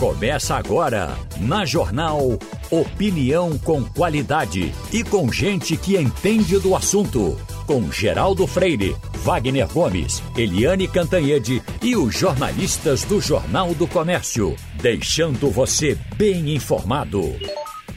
[0.00, 2.38] Começa agora, na Jornal
[2.70, 7.38] Opinião com qualidade e com gente que entende do assunto.
[7.66, 14.56] Com Geraldo Freire, Wagner Gomes, Eliane Cantanhede e os jornalistas do Jornal do Comércio.
[14.80, 17.20] Deixando você bem informado.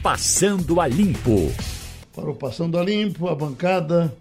[0.02, 1.50] Passando a Limpo.
[2.14, 4.14] Para o Passando a Limpo, a bancada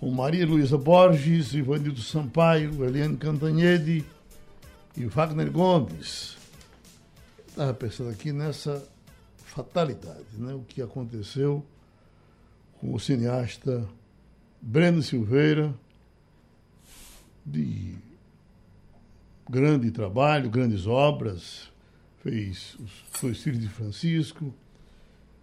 [0.00, 4.04] com Maria Luísa Borges, Ivanildo Sampaio, Eliane Cantanhede
[4.96, 6.41] e Wagner Gomes.
[7.52, 8.82] Estava pensando aqui nessa
[9.36, 10.54] fatalidade, né?
[10.54, 11.62] o que aconteceu
[12.80, 13.86] com o cineasta
[14.58, 15.74] Breno Silveira,
[17.44, 17.94] de
[19.46, 21.70] grande trabalho, grandes obras,
[22.22, 22.74] fez
[23.22, 24.54] Os Filhos de Francisco,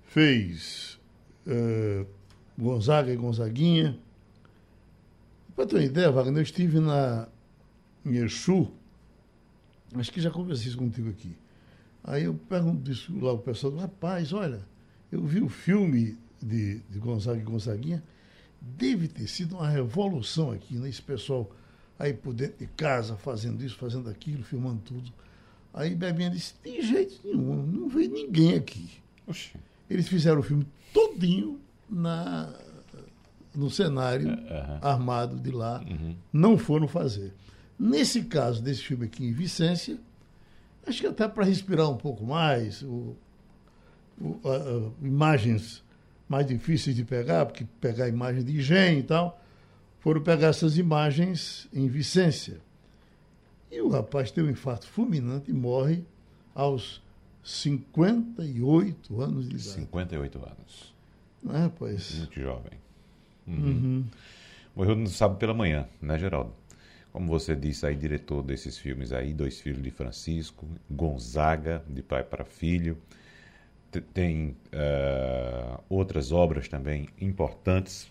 [0.07, 0.97] fez
[1.45, 2.07] uh,
[2.57, 3.99] Gonzaga e Gonzaguinha.
[5.55, 7.27] Para ter uma ideia, Wagner, eu estive na,
[8.03, 8.71] em Exu,
[9.93, 11.37] acho que já conversei isso contigo aqui.
[12.09, 14.65] Aí eu pergunto isso lá ao pessoal, rapaz, olha,
[15.11, 18.03] eu vi o filme de, de Gonzaga e Gonzaguinha,
[18.59, 20.89] deve ter sido uma revolução aqui, né?
[20.89, 21.51] Esse pessoal
[21.99, 25.13] aí por dentro de casa, fazendo isso, fazendo aquilo, filmando tudo.
[25.71, 28.89] Aí Bebinha disse, de jeito nenhum, não veio ninguém aqui.
[29.27, 29.53] Oxi.
[29.87, 32.51] Eles fizeram o filme todinho na,
[33.53, 34.79] no cenário uhum.
[34.81, 36.15] armado de lá, uhum.
[36.33, 37.35] não foram fazer.
[37.77, 39.99] Nesse caso desse filme aqui em Vicência,
[40.89, 43.15] acho que até para respirar um pouco mais, o,
[44.19, 45.83] o, a, imagens
[46.27, 49.41] mais difíceis de pegar, porque pegar imagem de engenho e tal,
[49.99, 52.59] foram pegar essas imagens em Vicência.
[53.71, 56.03] E o rapaz teve um infarto fulminante e morre
[56.53, 57.01] aos
[57.43, 59.69] 58 anos de idade.
[59.69, 60.95] 58 anos.
[61.43, 62.19] Não é, rapaz?
[62.19, 62.73] Muito jovem.
[63.47, 63.55] Uhum.
[63.55, 64.05] Uhum.
[64.75, 66.53] Morreu no sábado pela manhã, né, Geraldo?
[67.11, 72.23] Como você disse aí, diretor desses filmes aí, Dois Filhos de Francisco, Gonzaga, de pai
[72.23, 72.97] para filho.
[74.13, 78.07] Tem uh, outras obras também importantes.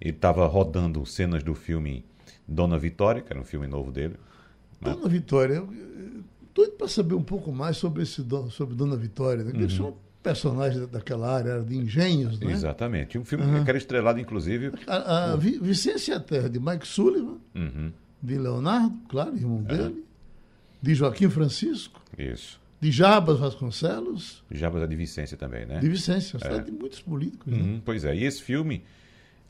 [0.00, 2.04] Ele estava rodando cenas do filme
[2.46, 4.14] Dona Vitória, que era um filme novo dele.
[4.80, 4.92] Né?
[4.92, 5.64] Dona Vitória,
[6.54, 9.42] doido para saber um pouco mais sobre, esse, sobre Dona Vitória.
[9.42, 9.52] Né?
[9.60, 9.70] Uhum.
[9.70, 12.52] São personagens daquela área, era de engenhos, né?
[12.52, 13.18] Exatamente.
[13.18, 13.64] Um filme uhum.
[13.64, 14.72] que era estrelado, inclusive...
[14.86, 17.38] A, a Vicência Terra, de Mike Sullivan.
[17.54, 17.92] Uhum
[18.24, 19.76] de Leonardo, claro, irmão é.
[19.76, 20.04] dele,
[20.80, 22.00] de Joaquim Francisco.
[22.16, 22.58] Isso.
[22.80, 24.42] De Jabas Vasconcelos.
[24.50, 25.78] Jabas é de Vicência também, né?
[25.78, 26.58] De Vicência, é.
[26.58, 27.52] de muitos políticos.
[27.52, 27.58] Né?
[27.58, 27.82] Uhum, né?
[27.84, 28.82] Pois é, e esse filme,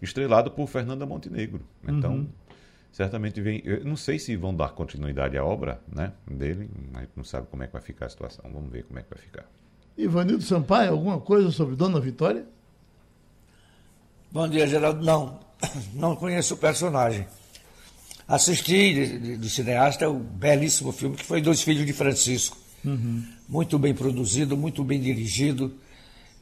[0.03, 1.61] estrelado por Fernanda Montenegro.
[1.87, 2.29] Então, uhum.
[2.91, 3.63] certamente vem.
[3.65, 7.47] Eu não sei se vão dar continuidade à obra né, dele, a gente não sabe
[7.49, 8.45] como é que vai ficar a situação.
[8.53, 9.49] Vamos ver como é que vai ficar.
[9.97, 12.45] Ivanildo Sampaio, alguma coisa sobre Dona Vitória?
[14.33, 15.05] Bom dia, Geraldo.
[15.05, 15.39] Não,
[15.95, 17.25] não conheço o personagem.
[18.27, 22.57] Assisti do cineasta o belíssimo filme que foi Dois Filhos de Francisco.
[22.83, 23.23] Uhum.
[23.49, 25.75] Muito bem produzido, muito bem dirigido.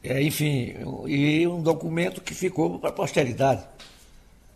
[0.01, 0.73] É, enfim,
[1.07, 3.63] e um documento que ficou para a posteridade.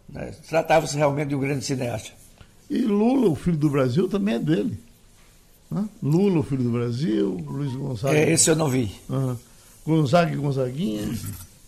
[0.07, 0.33] Né?
[0.47, 2.11] Tratava-se realmente de um grande cineasta.
[2.69, 4.77] E Lula, o filho do Brasil, também é dele.
[5.69, 5.87] Né?
[6.01, 8.17] Lula, o filho do Brasil, Luiz Gonzaga.
[8.17, 8.91] É, esse eu não vi.
[9.09, 9.37] Uhum.
[9.85, 11.17] Gonzaga e Gonzaguinha, uhum.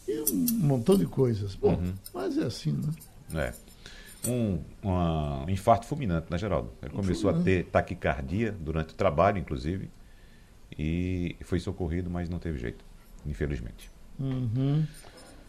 [0.08, 1.56] e um montão de coisas.
[1.56, 1.94] Bom, uhum.
[2.14, 2.72] mas é assim,
[3.32, 3.48] né?
[3.48, 3.69] É
[4.28, 6.72] um, um infarto fulminante, né, Geraldo?
[6.82, 9.90] Ele começou a ter taquicardia durante o trabalho, inclusive,
[10.78, 12.84] e foi socorrido, mas não teve jeito,
[13.26, 13.90] infelizmente.
[14.20, 14.86] Uhum.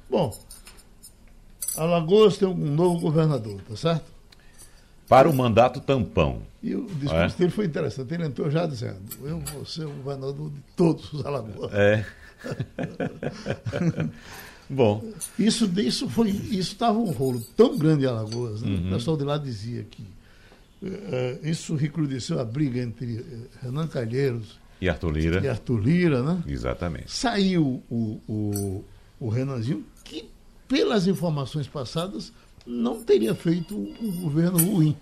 [0.08, 0.36] Bom,
[1.76, 4.10] Alagoas tem um novo governador, tá certo?
[5.08, 6.42] Para o mandato tampão.
[6.62, 7.38] E o discurso é?
[7.38, 8.14] dele foi interessante.
[8.14, 11.72] Ele entrou já dizendo: Eu vou ser o governador de todos os Alagoas.
[11.72, 12.06] É.
[14.70, 15.04] Bom.
[15.36, 18.62] Isso, isso foi, isso estava um rolo tão grande em Alagoas.
[18.62, 18.69] Né?
[18.69, 18.86] Uhum.
[18.88, 20.03] O pessoal de lá dizia que
[20.82, 25.41] uh, isso recrudesceu a briga entre uh, Renan Calheiros e Arthur Lira.
[25.44, 26.42] E Arthur Lira, né?
[26.47, 27.12] Exatamente.
[27.12, 28.84] Saiu o, o,
[29.20, 30.25] o Renanzinho, que,
[30.66, 32.32] pelas informações passadas,
[32.66, 34.97] não teria feito um governo ruim.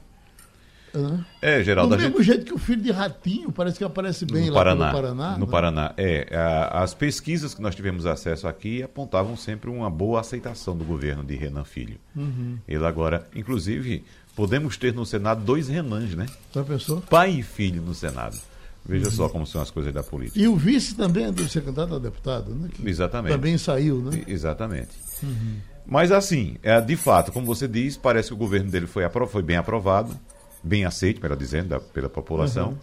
[1.41, 1.97] É, Geraldo.
[1.97, 2.27] Do mesmo gente...
[2.27, 5.31] jeito que o filho de Ratinho parece que aparece bem no lá Paraná, no Paraná.
[5.33, 5.53] No né?
[5.53, 6.29] Paraná, é.
[6.35, 11.25] A, as pesquisas que nós tivemos acesso aqui apontavam sempre uma boa aceitação do governo
[11.25, 11.99] de Renan Filho.
[12.17, 12.59] Uhum.
[12.67, 14.05] Ele agora, inclusive,
[14.35, 16.27] podemos ter no Senado dois Renans, né?
[16.55, 17.01] Já pensou?
[17.03, 18.39] Pai e filho no Senado.
[18.87, 19.11] Veja uhum.
[19.11, 20.39] só como são as coisas da política.
[20.39, 22.69] E o vice também é do secretário a deputado, né?
[22.73, 23.33] Que Exatamente.
[23.33, 24.23] Também saiu, né?
[24.27, 24.91] Exatamente.
[25.23, 25.57] Uhum.
[25.87, 29.43] Mas assim, é, de fato, como você diz, parece que o governo dele foi, foi
[29.43, 30.19] bem aprovado
[30.63, 32.71] bem aceito, melhor dizendo, da, pela população.
[32.71, 32.79] Uhum.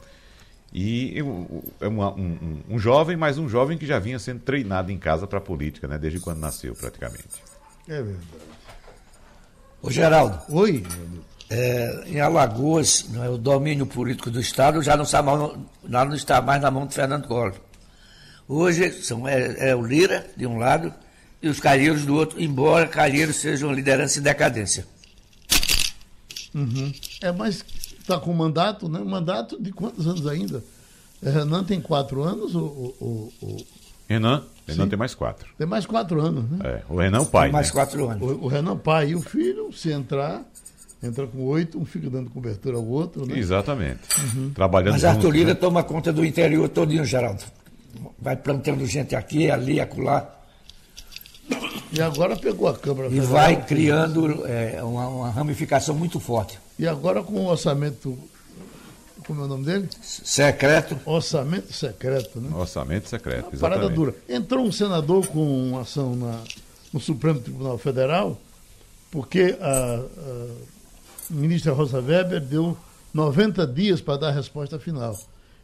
[0.73, 1.17] E
[1.79, 5.25] é uma, um, um, jovem, mas um jovem que já vinha sendo treinado em casa
[5.25, 5.97] para a política, né?
[5.97, 7.41] Desde quando nasceu, praticamente.
[7.87, 8.25] É verdade.
[9.81, 10.41] Ô, Geraldo.
[10.49, 10.83] Oi.
[11.49, 16.41] é, em Alagoas, é, o domínio político do Estado já não, está mais, não está
[16.41, 17.53] mais na mão de Fernando Collor.
[18.47, 20.93] Hoje são, é, é, o Lira, de um lado,
[21.41, 24.85] e os Calheiros do outro, embora Calheiros sejam liderança em decadência.
[26.53, 26.93] Uhum.
[27.25, 27.65] É, mas
[27.99, 28.99] está com mandato, né?
[28.99, 30.63] Mandato de quantos anos ainda?
[31.23, 32.95] É, Renan tem quatro anos ou.
[32.99, 33.65] ou, ou...
[34.07, 34.43] Renan?
[34.67, 34.89] Renan Sim.
[34.89, 35.47] tem mais quatro.
[35.57, 36.59] Tem mais quatro anos, né?
[36.63, 37.47] É, o Renan é o pai.
[37.47, 37.73] Tem mais né?
[37.73, 38.21] quatro anos.
[38.21, 40.43] O, o Renan pai e o filho, se entrar,
[41.01, 43.39] entra com oito, um fica dando cobertura ao outro, né?
[43.39, 44.01] Exatamente.
[44.19, 44.51] Uhum.
[44.51, 45.55] Trabalhando Mas Arthur Lira né?
[45.55, 47.43] toma conta do interior todinho, Geraldo.
[48.19, 50.31] Vai plantando gente aqui, ali, acolá.
[51.91, 56.59] E agora pegou a Câmara E vai criando é, uma, uma, ramificação muito forte.
[56.77, 58.17] E agora com o orçamento.
[59.25, 59.89] Como é o nome dele?
[60.01, 60.99] Secreto.
[61.05, 62.55] Orçamento secreto, né?
[62.55, 63.59] Orçamento secreto, exatamente.
[63.59, 64.13] Parada dura.
[64.29, 66.43] Entrou um senador com uma ação na,
[66.93, 68.39] no Supremo Tribunal Federal,
[69.09, 70.47] porque a, a
[71.29, 72.77] ministra Rosa Weber deu
[73.13, 75.17] 90 dias para dar a resposta final.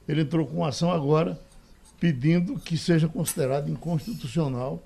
[0.07, 1.39] Ele entrou com ação agora
[1.99, 4.81] pedindo que seja considerado inconstitucional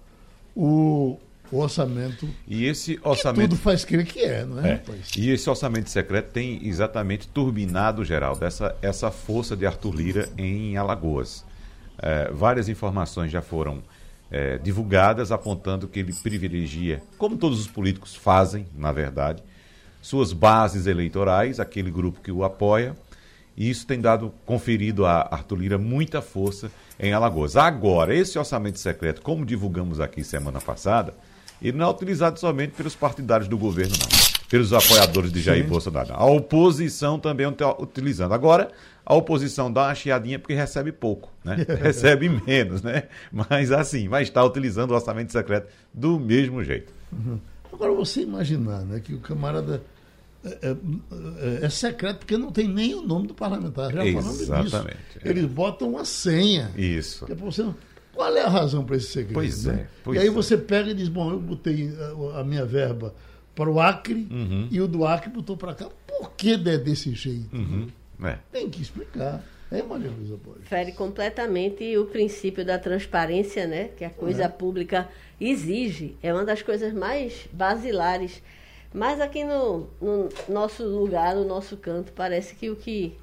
[0.53, 1.17] o,
[1.51, 2.27] o orçamento.
[2.47, 3.49] E esse orçamento.
[3.49, 4.73] tudo faz crer que é, não é?
[4.73, 4.81] é.
[5.17, 10.77] E esse orçamento secreto tem exatamente turbinado, Geraldo, essa, essa força de Arthur Lira em
[10.77, 11.45] Alagoas.
[12.01, 13.81] É, várias informações já foram
[14.29, 19.43] é, divulgadas apontando que ele privilegia, como todos os políticos fazem, na verdade,
[20.01, 22.95] suas bases eleitorais, aquele grupo que o apoia,
[23.57, 26.69] e isso tem dado, conferido a Arthur Lira muita força
[26.99, 27.55] em Alagoas.
[27.55, 31.13] Agora, esse orçamento secreto, como divulgamos aqui semana passada,
[31.61, 34.25] ele não é utilizado somente pelos partidários do governo, não.
[34.49, 35.69] Pelos apoiadores de Jair Sim.
[35.69, 36.13] Bolsonaro.
[36.13, 38.33] A oposição também está utilizando.
[38.33, 38.69] Agora,
[39.03, 41.57] a oposição dá uma chiadinha porque recebe pouco, né?
[41.81, 43.03] recebe menos, né?
[43.31, 46.93] Mas assim, vai estar utilizando o orçamento secreto do mesmo jeito.
[47.11, 47.39] Uhum.
[47.73, 49.81] Agora, você imaginar né, que o camarada
[50.45, 50.75] é,
[51.61, 53.91] é, é, secreto porque não tem nem o nome do parlamentar.
[53.91, 54.97] Já Exatamente.
[55.23, 55.29] É.
[55.29, 56.71] Eles botam uma senha.
[56.77, 57.25] Isso.
[57.29, 57.65] É você,
[58.15, 59.33] qual é a razão para esse segredo?
[59.33, 59.81] Pois né?
[59.81, 59.87] é.
[60.03, 60.31] Pois e aí é.
[60.31, 61.93] você pega e diz: bom, eu botei
[62.33, 63.13] a, a minha verba
[63.53, 64.67] para o Acre uhum.
[64.71, 65.89] e o do Acre botou para cá.
[66.07, 67.55] Por que é desse jeito?
[67.55, 67.87] Uhum.
[68.23, 68.39] É.
[68.51, 69.43] Tem que explicar.
[69.71, 70.61] É, Maria Luísa Pode.
[70.63, 73.89] Fere completamente o princípio da transparência, né?
[73.97, 74.47] Que a coisa é.
[74.47, 75.09] pública
[75.41, 76.15] exige.
[76.21, 78.41] É uma das coisas mais basilares
[78.95, 83.13] mas aqui no, no, nosso lugar, no nosso canto, parece que o que,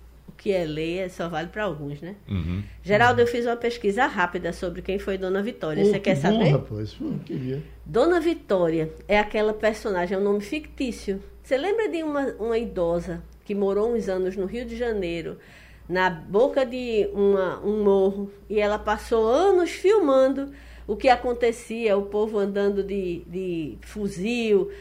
[0.42, 2.16] que é lei só vale para alguns, né?
[2.28, 2.64] Uhum.
[2.82, 5.84] Geraldo, eu fiz uma pesquisa rápida sobre quem foi Dona Vitória.
[5.84, 6.46] Você quer saber?
[6.46, 6.96] Bom, rapaz.
[7.00, 7.62] Hum, queria.
[7.86, 11.22] Dona Vitória é aquela personagem, é um nome fictício.
[11.44, 15.38] Você lembra de uma, uma idosa que morou uns anos no Rio de Janeiro,
[15.88, 20.50] na boca de uma, um morro, e ela passou anos filmando
[20.88, 24.72] o que acontecia, o povo andando de, de fuzil,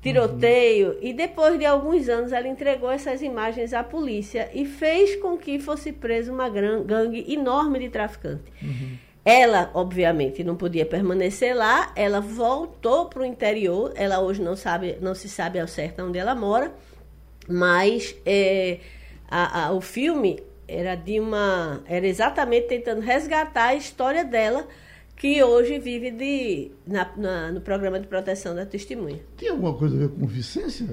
[0.00, 0.90] tiroteio.
[0.90, 0.98] Uhum.
[1.02, 5.58] E depois de alguns anos, ela entregou essas imagens à polícia e fez com que
[5.58, 8.52] fosse presa uma gangue enorme de traficantes.
[8.62, 8.96] Uhum.
[9.24, 11.92] Ela, obviamente, não podia permanecer lá.
[11.94, 13.92] Ela voltou para o interior.
[13.94, 16.72] Ela hoje não sabe, não se sabe ao certo onde ela mora,
[17.46, 18.78] mas é,
[19.30, 24.66] a, a, o filme era de uma, era exatamente tentando resgatar a história dela
[25.18, 29.18] que hoje vive de, na, na, no programa de proteção da testemunha.
[29.36, 30.86] Tem alguma coisa a ver com Vicência?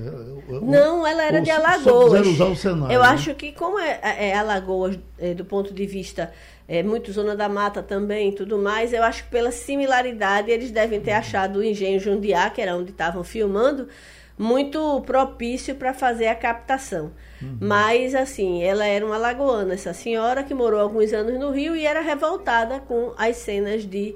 [0.64, 2.28] Não, ela era Ou de Alagoas.
[2.28, 3.08] usar o cenário, Eu né?
[3.08, 6.34] acho que, como é, é, é Alagoas, é, do ponto de vista
[6.68, 11.00] é, muito zona da mata também tudo mais, eu acho que pela similaridade eles devem
[11.00, 13.88] ter achado o engenho Jundiá, que era onde estavam filmando,
[14.38, 17.12] muito propício para fazer a captação.
[17.42, 17.58] Uhum.
[17.62, 21.86] Mas, assim, ela era uma lagoana, essa senhora que morou alguns anos no Rio e
[21.86, 24.16] era revoltada com as cenas de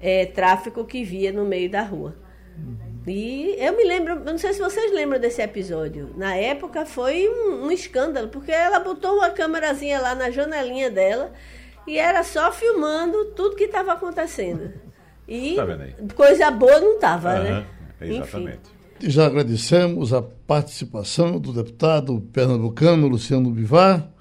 [0.00, 2.16] é, tráfico que via no meio da rua.
[2.56, 2.90] Uhum.
[3.06, 6.10] E eu me lembro, eu não sei se vocês lembram desse episódio.
[6.16, 11.32] Na época foi um, um escândalo, porque ela botou uma câmerazinha lá na janelinha dela
[11.86, 14.72] e era só filmando tudo que estava acontecendo.
[15.26, 15.64] E tá
[16.14, 17.66] coisa boa não estava, uhum, né?
[18.00, 18.58] Exatamente.
[18.58, 18.79] Enfim.
[19.02, 24.12] Já agradecemos a participação do deputado pernambucano Luciano Bivar,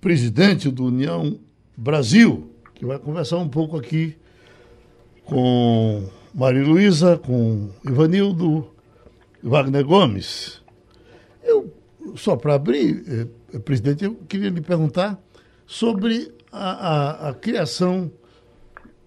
[0.00, 1.38] presidente do União
[1.76, 4.16] Brasil, que vai conversar um pouco aqui
[5.24, 8.68] com Maria Luísa, com Ivanildo
[9.40, 10.60] Wagner Gomes.
[11.44, 11.72] Eu,
[12.16, 13.04] só para abrir,
[13.54, 15.22] eh, presidente, eu queria lhe perguntar
[15.64, 18.10] sobre a, a, a criação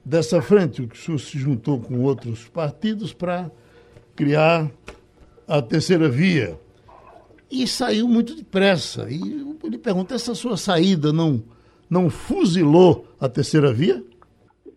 [0.05, 3.51] dessa frente, o que o senhor se juntou com outros partidos para
[4.15, 4.69] criar
[5.48, 6.57] a terceira via.
[7.51, 9.07] E saiu muito depressa.
[9.10, 9.22] E
[9.63, 11.43] ele pergunta: essa sua saída não,
[11.89, 14.03] não fuzilou a terceira via?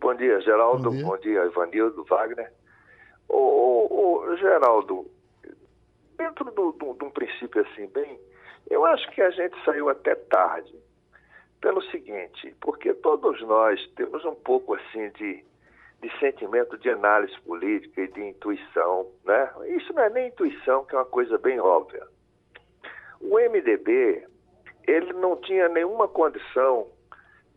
[0.00, 0.90] Bom dia, Geraldo.
[0.90, 2.52] Bom dia, Bom dia Ivanildo, Wagner.
[3.28, 5.06] Ô, ô, ô, Geraldo,
[6.16, 8.18] dentro de um princípio assim, bem,
[8.70, 10.74] eu acho que a gente saiu até tarde.
[11.60, 15.44] Pelo seguinte, porque todos nós temos um pouco assim de,
[16.00, 19.50] de sentimento de análise política e de intuição, né?
[19.76, 22.06] Isso não é nem intuição, que é uma coisa bem óbvia.
[23.20, 24.26] O MDB,
[24.86, 26.86] ele não tinha nenhuma condição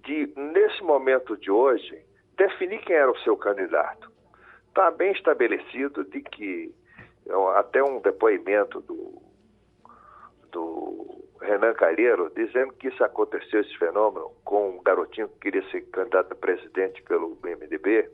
[0.03, 2.03] de, nesse momento de hoje,
[2.35, 4.11] definir quem era o seu candidato.
[4.69, 6.73] Está bem estabelecido de que,
[7.55, 9.21] até um depoimento do,
[10.51, 15.81] do Renan Calheiro, dizendo que isso aconteceu, esse fenômeno, com um garotinho que queria ser
[15.91, 18.09] candidato a presidente pelo MDB,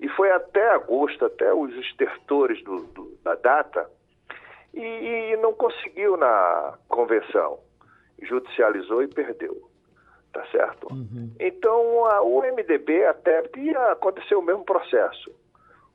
[0.00, 3.90] e foi até agosto, até os estertores do, do, da data,
[4.74, 7.58] e, e não conseguiu na convenção.
[8.22, 9.66] Judicializou e perdeu
[10.36, 10.92] tá certo?
[10.92, 11.32] Uhum.
[11.40, 15.34] Então, a, o MDB até ia acontecer o mesmo processo.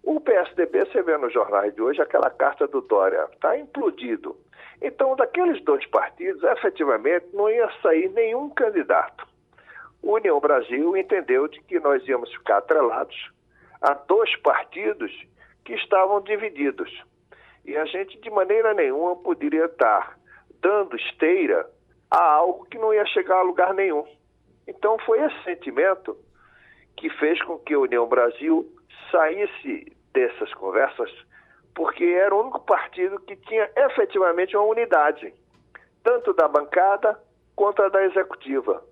[0.04, 4.36] O PSDB, você vê nos jornais de hoje, aquela carta do Dória, está implodido.
[4.82, 9.28] Então, daqueles dois partidos, efetivamente, não ia sair nenhum candidato.
[10.02, 13.30] O União Brasil entendeu de que nós íamos ficar atrelados
[13.82, 15.12] a dois partidos
[15.66, 16.90] que estavam divididos.
[17.66, 20.18] E a gente, de maneira nenhuma, poderia estar
[20.62, 21.70] dando esteira
[22.10, 24.06] a algo que não ia chegar a lugar nenhum.
[24.68, 26.18] Então foi esse sentimento
[26.98, 28.68] que fez com que a União Brasil
[29.10, 31.10] saísse dessas conversas,
[31.74, 35.34] porque era o único partido que tinha efetivamente uma unidade,
[36.04, 37.20] tanto da bancada
[37.56, 38.84] quanto da executiva.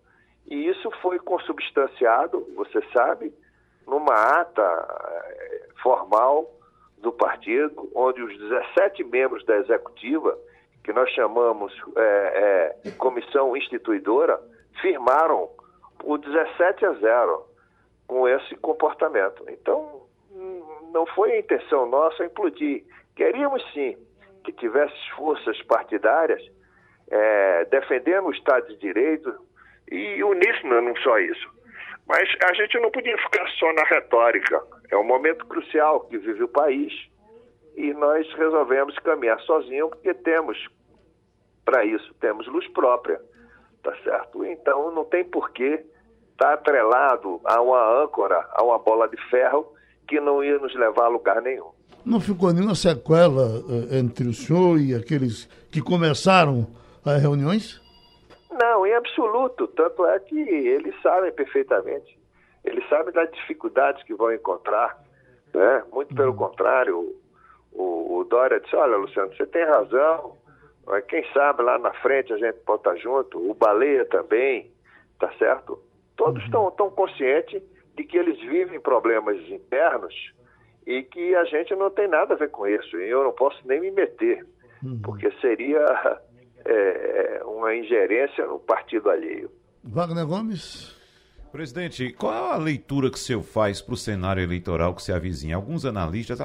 [0.48, 3.34] E isso foi consubstanciado, você sabe,
[3.90, 6.50] numa ata eh, formal
[7.00, 10.38] do partido, onde os 17 membros da executiva,
[10.84, 14.40] que nós chamamos é, é, comissão instituidora,
[14.82, 15.50] firmaram
[15.98, 17.46] por 17 a 0
[18.08, 19.44] com esse comportamento.
[19.50, 20.04] Então,
[20.92, 22.84] não foi a intenção nossa implodir.
[23.16, 23.98] Queríamos sim
[24.44, 26.42] que tivesse forças partidárias
[27.12, 29.34] é, defendendo o Estado de Direito
[29.92, 31.59] e uníssono, não só isso.
[32.10, 34.62] Mas a gente não podia ficar só na retórica.
[34.92, 36.92] É um momento crucial que vive o país
[37.78, 40.58] e nós resolvemos caminhar sozinhos porque temos,
[41.64, 43.22] para isso, temos luz própria
[43.84, 44.46] tá certo?
[44.46, 45.84] Então não tem porquê
[46.32, 49.74] estar tá atrelado a uma âncora, a uma bola de ferro
[50.08, 51.70] que não ia nos levar a lugar nenhum.
[52.06, 56.68] Não ficou nenhuma sequela uh, entre o senhor e aqueles que começaram
[57.06, 57.82] as reuniões?
[58.52, 59.68] Não, em absoluto.
[59.68, 62.20] Tanto é que eles sabem perfeitamente.
[62.64, 64.98] Eles sabem das dificuldades que vão encontrar.
[65.54, 65.84] Né?
[65.92, 66.38] Muito pelo uhum.
[66.38, 67.16] contrário,
[67.72, 70.38] o, o Dória disse, olha, Luciano, você tem razão,
[71.08, 74.72] quem sabe lá na frente a gente pode estar junto, o Baleia também,
[75.20, 75.80] tá certo?
[76.16, 76.72] Todos estão uhum.
[76.72, 77.62] tão conscientes
[77.96, 80.14] de que eles vivem problemas internos
[80.86, 82.98] e que a gente não tem nada a ver com isso.
[82.98, 84.46] E eu não posso nem me meter,
[84.84, 85.00] uhum.
[85.04, 86.20] porque seria
[86.66, 89.52] é, uma ingerência no partido alheio.
[89.84, 90.98] Wagner Gomes?
[91.52, 95.12] Presidente, qual é a leitura que o senhor faz para o cenário eleitoral que se
[95.12, 95.56] avizinha?
[95.56, 96.38] Alguns analistas,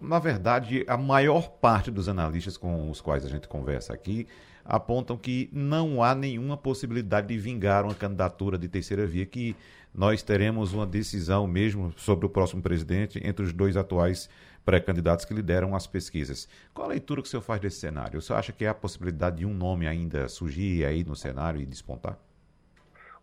[0.00, 4.28] na verdade, a maior parte dos analistas com os quais a gente conversa aqui,
[4.64, 9.56] apontam que não há nenhuma possibilidade de vingar uma candidatura de terceira via, que
[9.92, 14.30] nós teremos uma decisão mesmo sobre o próximo presidente entre os dois atuais
[14.64, 16.48] pré-candidatos que lideram as pesquisas.
[16.74, 18.18] Qual a leitura que o senhor faz desse cenário?
[18.18, 21.60] O senhor acha que há a possibilidade de um nome ainda surgir aí no cenário
[21.60, 22.18] e despontar?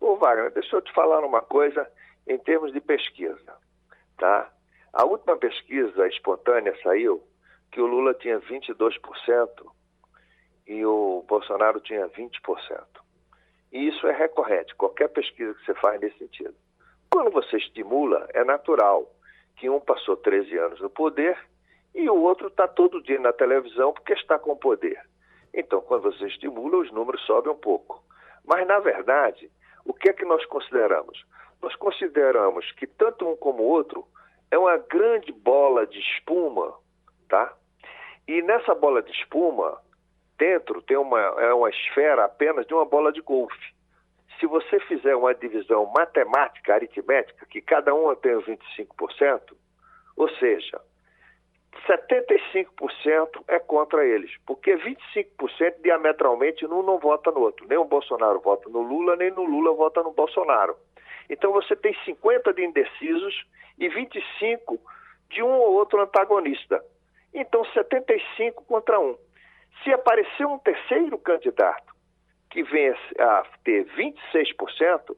[0.00, 1.86] Ô Wagner, deixa eu te falar uma coisa
[2.26, 3.54] em termos de pesquisa,
[4.16, 4.50] tá?
[4.92, 7.22] A última pesquisa espontânea saiu
[7.70, 9.48] que o Lula tinha 22%
[10.66, 12.30] e o Bolsonaro tinha 20%.
[13.72, 16.54] E isso é recorrente, qualquer pesquisa que você faz nesse sentido.
[17.10, 19.08] Quando você estimula, é natural
[19.60, 21.38] que um passou 13 anos no poder
[21.94, 24.98] e o outro está todo dia na televisão porque está com poder.
[25.52, 28.02] Então, quando você estimula, os números sobem um pouco.
[28.42, 29.50] Mas, na verdade,
[29.84, 31.22] o que é que nós consideramos?
[31.60, 34.06] Nós consideramos que tanto um como o outro
[34.50, 36.72] é uma grande bola de espuma,
[37.28, 37.52] tá?
[38.26, 39.78] E nessa bola de espuma,
[40.38, 43.74] dentro tem uma, é uma esfera apenas de uma bola de golfe.
[44.40, 49.54] Se você fizer uma divisão matemática, aritmética, que cada uma tem 25%,
[50.16, 50.80] ou seja,
[51.86, 57.66] 75% é contra eles, porque 25% diametralmente um não vota no outro.
[57.68, 60.74] Nem o Bolsonaro vota no Lula, nem no Lula vota no Bolsonaro.
[61.28, 63.44] Então você tem 50 de indecisos
[63.78, 64.80] e 25
[65.28, 66.82] de um ou outro antagonista.
[67.34, 69.16] Então 75 contra 1.
[69.84, 71.99] Se aparecer um terceiro candidato
[72.50, 75.16] que venha a ter 26%,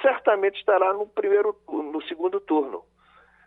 [0.00, 2.84] certamente estará no primeiro no segundo turno,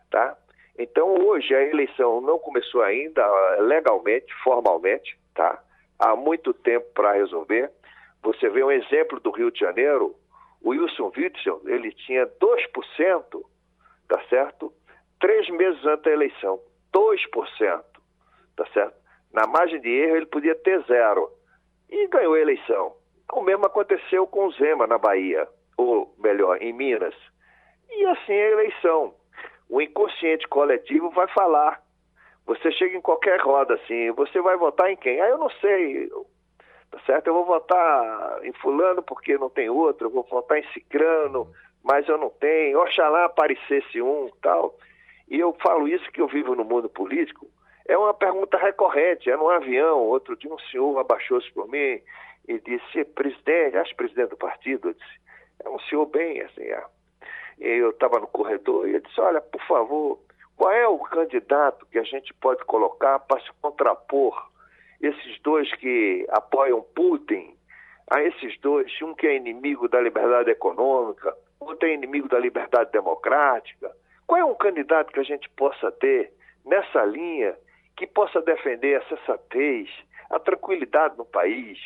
[0.10, 0.38] tá?
[0.78, 3.26] Então, hoje, a eleição não começou ainda
[3.60, 5.62] legalmente, formalmente, tá?
[6.00, 7.72] Há muito tempo para resolver.
[8.24, 10.16] Você vê um exemplo do Rio de Janeiro,
[10.62, 13.44] o Wilson Witzel, ele tinha 2%,
[14.08, 14.74] tá certo?
[15.20, 16.60] Três meses antes da eleição,
[16.94, 17.84] 2%,
[18.56, 18.96] tá certo?
[19.34, 21.32] Na margem de erro ele podia ter zero
[21.90, 22.96] e ganhou a eleição.
[23.34, 25.48] O mesmo aconteceu com o Zema na Bahia,
[25.78, 27.16] ou melhor, em Minas.
[27.90, 29.14] E assim é a eleição.
[29.70, 31.82] O inconsciente coletivo vai falar.
[32.46, 35.22] Você chega em qualquer roda assim, você vai votar em quem?
[35.22, 36.10] Ah, eu não sei.
[36.90, 37.28] Tá certo?
[37.28, 41.48] Eu vou votar em fulano porque não tem outro, eu vou votar em cicrano,
[41.84, 42.82] mas eu não tenho.
[42.82, 44.76] Oxalá aparecesse um, tal.
[45.30, 47.48] E eu falo isso que eu vivo no mundo político.
[47.88, 49.30] É uma pergunta recorrente.
[49.30, 50.00] É num avião.
[50.00, 52.02] Outro dia um senhor abaixou-se por mim
[52.48, 55.22] e disse, presidente, acho presidente do partido, eu disse,
[55.64, 56.84] é um senhor bem assim, é.
[57.60, 60.20] eu estava no corredor e ele disse, olha, por favor,
[60.58, 64.52] qual é o candidato que a gente pode colocar para se contrapor
[65.02, 67.56] esses dois que apoiam Putin,
[68.10, 72.92] a esses dois, um que é inimigo da liberdade econômica, outro é inimigo da liberdade
[72.92, 73.92] democrática.
[74.28, 76.32] Qual é um candidato que a gente possa ter
[76.66, 77.56] nessa linha
[77.96, 79.90] que possa defender a sensatez,
[80.30, 81.80] a tranquilidade no país,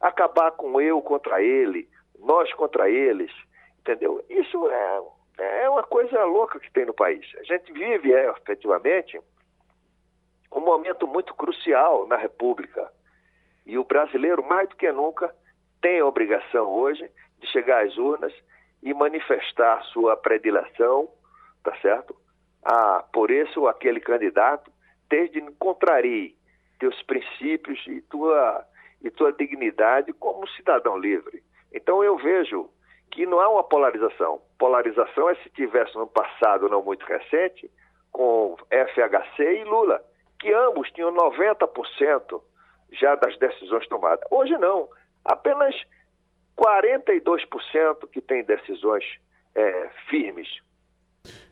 [0.00, 1.88] acabar com eu contra ele,
[2.18, 3.32] nós contra eles,
[3.80, 4.24] entendeu?
[4.28, 5.00] Isso é,
[5.62, 7.26] é uma coisa louca que tem no país.
[7.38, 9.20] A gente vive, é, efetivamente,
[10.52, 12.90] um momento muito crucial na República.
[13.66, 15.34] E o brasileiro, mais do que nunca,
[15.80, 18.32] tem a obrigação hoje de chegar às urnas
[18.82, 21.08] e manifestar sua predileção,
[21.62, 22.16] tá certo?
[22.64, 24.70] Ah, por isso aquele candidato,
[25.08, 26.36] desde contrarie
[26.78, 28.64] teus princípios e tua
[29.02, 31.42] e tua dignidade como cidadão livre.
[31.72, 32.68] Então eu vejo
[33.10, 34.40] que não há uma polarização.
[34.58, 37.70] Polarização é se tivesse no passado não muito recente
[38.10, 40.02] com FHC e Lula,
[40.40, 42.40] que ambos tinham 90%
[42.92, 44.26] já das decisões tomadas.
[44.30, 44.88] Hoje não,
[45.24, 45.74] apenas
[46.56, 49.04] 42% que tem decisões
[49.54, 50.48] é, firmes.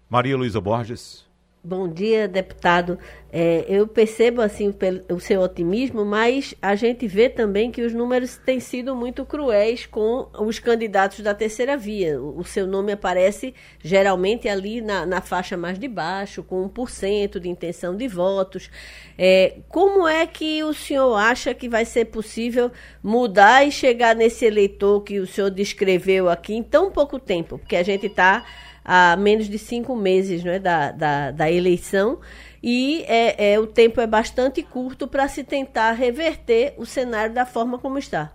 [0.09, 1.26] Maria Luísa Borges.
[1.69, 2.97] Bom dia, deputado.
[3.33, 4.73] É, eu percebo assim
[5.13, 9.85] o seu otimismo, mas a gente vê também que os números têm sido muito cruéis
[9.85, 12.23] com os candidatos da terceira via.
[12.23, 17.49] O, seu nome aparece geralmente ali na, na, faixa mais de baixo, com 1% de
[17.49, 18.71] intenção de votos.
[19.19, 22.71] É, como é que o senhor acha que vai ser possível
[23.03, 27.59] mudar e chegar nesse eleitor que o senhor descreveu aqui em tão pouco tempo?
[27.59, 28.45] Porque a gente está
[28.87, 32.21] a menos de cinco meses né, da, da, da eleição
[32.63, 37.45] e é, é, o tempo é bastante curto para se tentar reverter o cenário da
[37.45, 38.33] forma como está.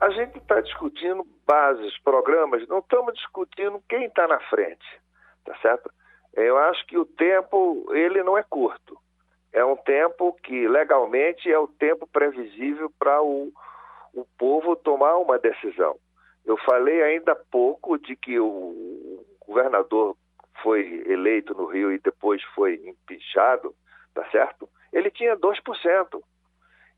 [0.00, 4.84] A gente está discutindo bases, programas, não estamos discutindo quem está na frente,
[5.44, 5.90] tá certo?
[6.34, 8.98] Eu acho que o tempo, ele não é curto.
[9.52, 13.52] É um tempo que, legalmente, é o tempo previsível para o,
[14.12, 15.96] o povo tomar uma decisão.
[16.44, 19.13] Eu falei ainda há pouco de que o,
[19.46, 20.16] governador
[20.62, 23.74] foi eleito no Rio e depois foi empichado,
[24.14, 24.68] tá certo?
[24.92, 26.22] Ele tinha 2%.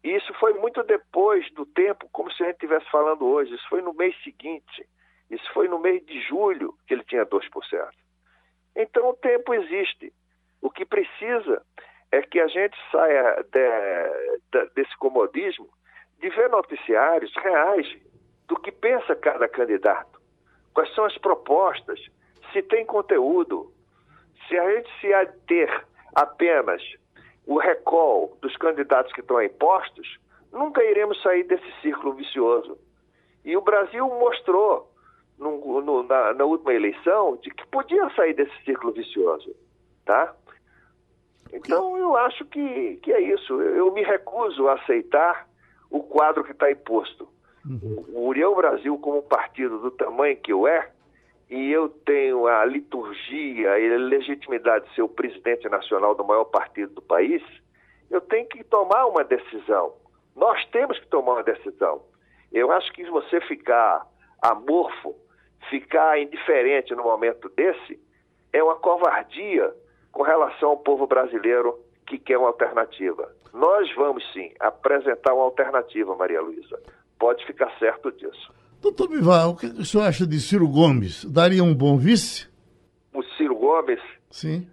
[0.04, 3.54] E isso foi muito depois do tempo, como se a gente estivesse falando hoje.
[3.54, 4.88] Isso foi no mês seguinte.
[5.30, 7.42] Isso foi no mês de julho que ele tinha 2%.
[8.76, 10.12] Então o tempo existe.
[10.60, 11.62] O que precisa
[12.12, 15.68] é que a gente saia de, de, desse comodismo
[16.20, 17.86] de ver noticiários reais
[18.46, 20.20] do que pensa cada candidato.
[20.72, 22.00] Quais são as propostas,
[22.56, 23.70] se tem conteúdo,
[24.48, 26.82] se a gente se ater apenas
[27.46, 30.18] o recall dos candidatos que estão impostos,
[30.50, 32.78] nunca iremos sair desse círculo vicioso.
[33.44, 34.90] E o Brasil mostrou
[35.38, 39.54] no, no, na, na, última eleição de que podia sair desse círculo vicioso,
[40.06, 40.34] tá?
[41.52, 43.60] Então eu acho que, que é isso.
[43.60, 45.46] Eu me recuso a aceitar
[45.90, 47.28] o quadro que está imposto.
[47.68, 48.04] Uhum.
[48.14, 50.90] O União Brasil, como partido do tamanho que eu é,
[51.48, 56.44] e eu tenho a liturgia e a legitimidade de ser o presidente nacional do maior
[56.44, 57.42] partido do país,
[58.10, 59.94] eu tenho que tomar uma decisão.
[60.34, 62.02] Nós temos que tomar uma decisão.
[62.52, 64.06] Eu acho que você ficar
[64.42, 65.14] amorfo,
[65.70, 67.98] ficar indiferente no momento desse,
[68.52, 69.72] é uma covardia
[70.12, 73.32] com relação ao povo brasileiro que quer uma alternativa.
[73.52, 76.80] Nós vamos sim apresentar uma alternativa, Maria Luísa.
[77.18, 78.52] Pode ficar certo disso.
[78.80, 81.24] Doutor Bivar, o que o senhor acha de Ciro Gomes?
[81.24, 82.48] Daria um bom vice?
[83.12, 84.00] O Ciro Gomes?
[84.30, 84.68] Sim.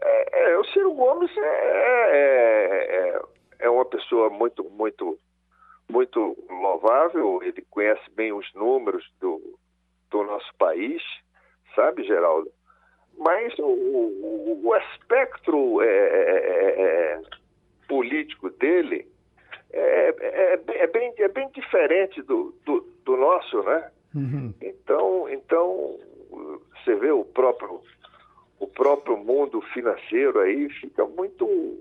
[0.00, 3.20] É, é, o Ciro Gomes é, é, é,
[3.60, 5.18] é uma pessoa muito, muito,
[5.90, 7.42] muito louvável.
[7.42, 9.58] Ele conhece bem os números do,
[10.10, 11.02] do nosso país,
[11.74, 12.50] sabe, Geraldo?
[13.18, 17.20] Mas o, o, o espectro é, é, é,
[17.88, 19.08] político dele
[19.72, 23.90] é, é, é, bem, é bem diferente do, do, do nosso, né?
[24.14, 24.54] Uhum.
[24.60, 25.98] Então, então,
[26.74, 27.80] você vê o próprio,
[28.58, 31.78] o próprio mundo financeiro aí fica muito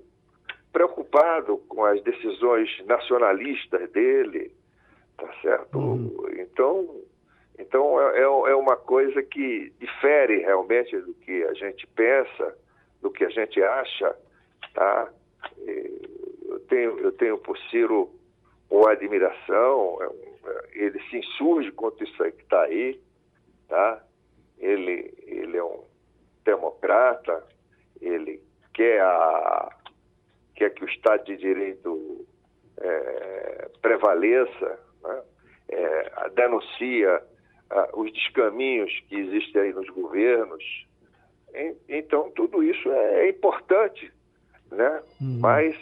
[0.73, 4.51] preocupado com as decisões nacionalistas dele,
[5.17, 5.77] tá certo?
[5.79, 6.27] Uhum.
[6.37, 7.01] Então,
[7.57, 12.55] então é, é, é uma coisa que difere realmente do que a gente pensa,
[13.01, 14.15] do que a gente acha,
[14.73, 15.09] tá?
[15.65, 16.16] Eu
[16.67, 18.09] tenho, eu tenho por Ciro
[18.69, 20.27] uma admiração, é
[20.73, 22.99] ele se insurge contra isso aí que está aí,
[23.67, 24.03] tá?
[24.59, 25.83] Ele, ele é um
[26.45, 27.43] democrata,
[27.99, 28.41] ele
[28.73, 29.69] quer, a,
[30.55, 32.25] quer que o Estado de Direito
[32.77, 35.21] é, prevaleça, né?
[35.69, 37.21] é, denuncia
[37.93, 40.63] os descaminhos que existem aí nos governos.
[41.89, 44.11] então, tudo isso é, é importante,
[44.71, 45.01] né?
[45.19, 45.39] Uhum.
[45.41, 45.75] Mas,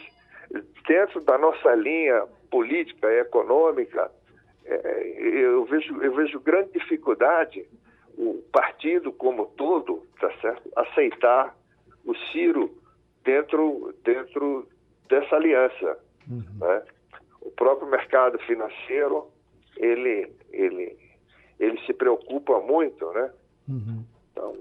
[0.88, 4.12] dentro da nossa linha política e econômica,
[4.66, 7.66] é, eu, vejo, eu vejo grande dificuldade
[8.18, 11.56] o partido como todo, tá certo, aceitar
[12.06, 12.72] o Ciro
[13.24, 14.68] dentro, dentro
[15.10, 16.00] dessa aliança.
[16.30, 16.44] Uhum.
[16.60, 16.84] Né?
[17.42, 19.28] O próprio mercado financeiro,
[19.78, 20.98] ele, ele,
[21.60, 23.32] ele se preocupa muito, né?
[23.68, 24.06] Uhum.
[24.32, 24.56] Então,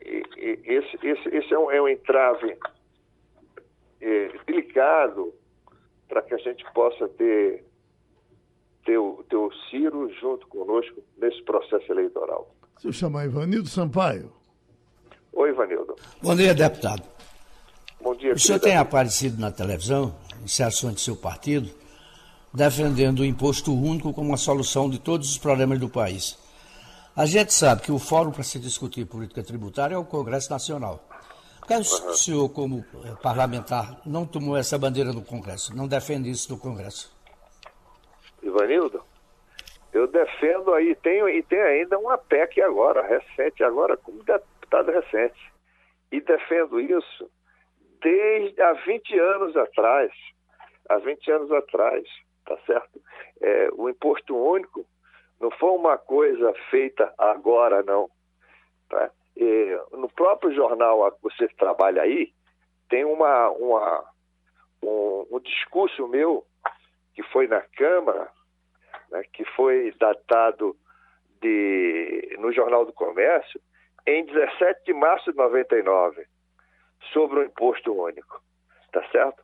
[0.00, 2.56] esse, esse, esse é, um, é um entrave
[4.02, 5.32] é, delicado
[6.08, 7.64] para que a gente possa ter
[8.84, 12.52] ter o, ter o Ciro junto conosco nesse processo eleitoral.
[12.78, 14.32] Se eu chamar Ivanildo Sampaio.
[15.32, 15.94] Oi, Ivanildo.
[16.20, 17.02] Bom dia, deputado.
[18.02, 18.32] Bom dia.
[18.32, 21.70] O senhor tem aparecido na televisão, em sessões de seu partido,
[22.52, 26.36] defendendo o imposto único como a solução de todos os problemas do país.
[27.14, 31.08] A gente sabe que o fórum para se discutir política tributária é o Congresso Nacional.
[31.66, 31.80] Que uhum.
[31.80, 36.58] o senhor, como eh, parlamentar, não tomou essa bandeira no Congresso, não defende isso no
[36.58, 37.14] Congresso?
[38.42, 39.02] Ivanildo,
[39.92, 45.52] eu defendo aí, tenho, e tem ainda uma PEC agora, recente, agora como deputado recente.
[46.10, 47.30] E defendo isso
[48.02, 50.12] desde há 20 anos atrás.
[50.88, 52.04] Há 20 anos atrás,
[52.44, 53.00] tá certo?
[53.40, 54.84] É, o imposto único
[55.40, 58.10] não foi uma coisa feita agora, não.
[58.88, 59.10] Tá?
[59.42, 62.32] E, no próprio jornal que você trabalha aí,
[62.88, 64.04] tem uma, uma,
[64.82, 66.44] um, um discurso meu
[67.12, 68.30] que foi na Câmara,
[69.10, 70.76] né, que foi datado
[71.40, 73.60] de, no Jornal do Comércio
[74.06, 76.24] em 17 de março de 99,
[77.12, 78.40] sobre o imposto único.
[78.92, 79.42] Tá certo?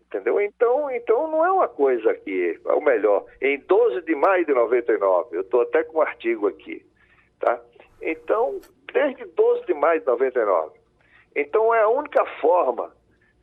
[0.00, 0.40] Entendeu?
[0.40, 5.36] Então, então não é uma coisa que, ou melhor, em 12 de maio de 99,
[5.36, 6.84] eu estou até com um artigo aqui,
[7.40, 7.60] tá?
[8.00, 8.60] Então,
[8.92, 10.78] desde 12 de maio de 99.
[11.34, 12.92] Então, é a única forma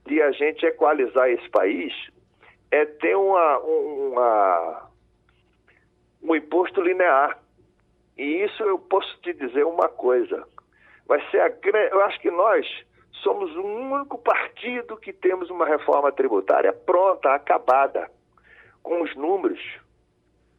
[0.06, 1.94] de a gente equalizar esse país
[2.72, 4.90] é ter uma, uma,
[6.22, 7.40] um imposto linear.
[8.18, 10.46] E isso eu posso te dizer uma coisa.
[11.08, 11.52] Vai ser a,
[11.92, 12.66] eu acho que nós
[13.24, 18.10] somos o único partido que temos uma reforma tributária pronta, acabada,
[18.84, 19.60] com os números.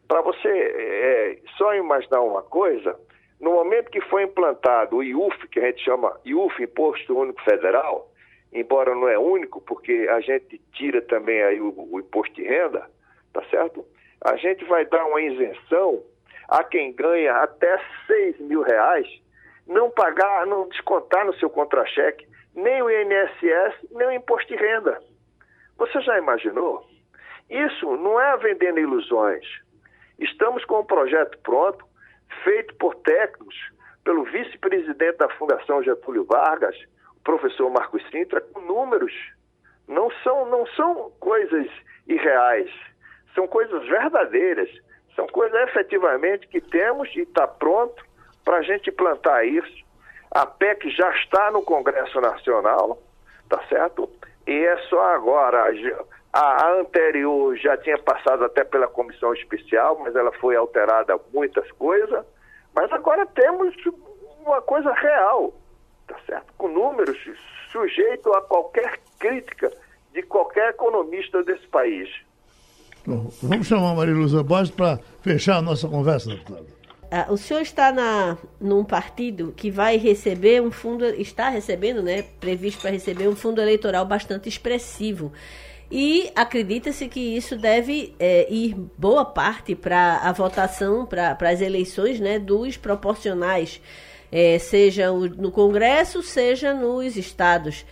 [0.08, 2.98] Para você é, só imaginar uma coisa,
[3.40, 8.10] no momento que foi implantado o IUF, que a gente chama IUF, Imposto Único Federal,
[8.52, 12.88] embora não é único, porque a gente tira também aí o, o imposto de renda,
[13.32, 13.84] tá certo?
[14.24, 16.02] A gente vai dar uma isenção
[16.48, 19.06] a quem ganha até 6 mil reais,
[19.66, 24.98] não pagar, não descontar no seu contra-cheque nem o INSS, nem o imposto de renda.
[25.76, 26.82] Você já imaginou?
[27.50, 29.44] Isso não é vendendo ilusões.
[30.18, 31.84] Estamos com um projeto pronto,
[32.44, 33.54] feito por técnicos,
[34.04, 36.76] pelo vice-presidente da Fundação Getúlio Vargas,
[37.24, 39.12] professor Marcos Sintra com números.
[39.88, 41.66] Não são, não são coisas
[42.06, 42.70] irreais,
[43.34, 44.70] são coisas verdadeiras,
[45.14, 48.04] são coisas efetivamente que temos e está pronto
[48.44, 49.84] para a gente plantar isso.
[50.30, 53.02] A PEC já está no Congresso Nacional,
[53.48, 54.08] tá certo?
[54.46, 55.72] E é só agora.
[56.32, 62.24] A anterior já tinha passado até pela comissão especial, mas ela foi alterada muitas coisas.
[62.74, 63.74] Mas agora temos
[64.44, 65.54] uma coisa real
[66.06, 66.46] tá certo?
[66.56, 67.18] Com números
[67.70, 69.70] sujeito a qualquer crítica
[70.12, 72.08] de qualquer economista desse país.
[73.06, 76.66] Bom, vamos chamar a Maria Luza Borges para fechar a nossa conversa, deputado.
[77.10, 82.22] Ah, o senhor está na, num partido que vai receber um fundo, está recebendo, né,
[82.40, 85.32] previsto para receber um fundo eleitoral bastante expressivo.
[85.90, 92.18] E acredita-se que isso deve é, ir boa parte para a votação, para as eleições
[92.18, 93.80] né, dos proporcionais
[94.30, 97.84] é, seja no Congresso, seja nos estados.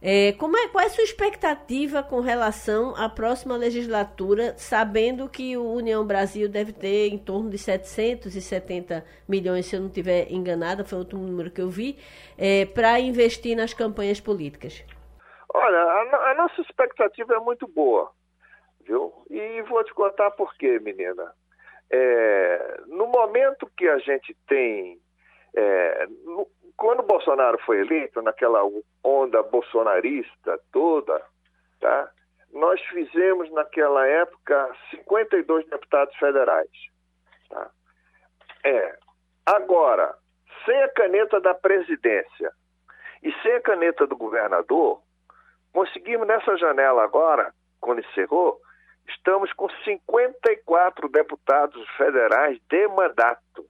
[0.00, 5.56] É, como é, qual é a sua expectativa com relação à próxima legislatura, sabendo que
[5.56, 10.84] o União Brasil deve ter em torno de 770 milhões, se eu não estiver enganada,
[10.84, 11.96] foi outro número que eu vi,
[12.36, 14.84] é, para investir nas campanhas políticas?
[15.54, 18.10] Olha, a, a, nossa expectativa é muito boa,
[18.84, 19.12] viu?
[19.30, 21.32] E vou te contar por quê, menina.
[21.90, 25.00] É, no momento que a gente tem
[25.54, 28.60] é, no, quando Bolsonaro foi eleito, naquela
[29.02, 31.20] onda bolsonarista toda,
[31.80, 32.10] tá?
[32.52, 36.70] nós fizemos naquela época 52 deputados federais.
[37.50, 37.70] Tá?
[38.64, 38.96] É.
[39.44, 40.14] Agora,
[40.64, 42.52] sem a caneta da presidência
[43.22, 45.02] e sem a caneta do governador,
[45.78, 48.60] conseguimos nessa janela agora, quando encerrou,
[49.08, 53.64] estamos com 54 deputados federais de mandato.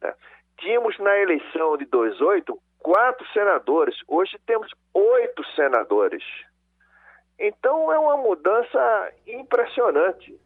[0.00, 0.14] Né?
[0.58, 6.22] Tínhamos na eleição de 2008 quatro senadores, hoje temos oito senadores.
[7.36, 10.38] Então é uma mudança impressionante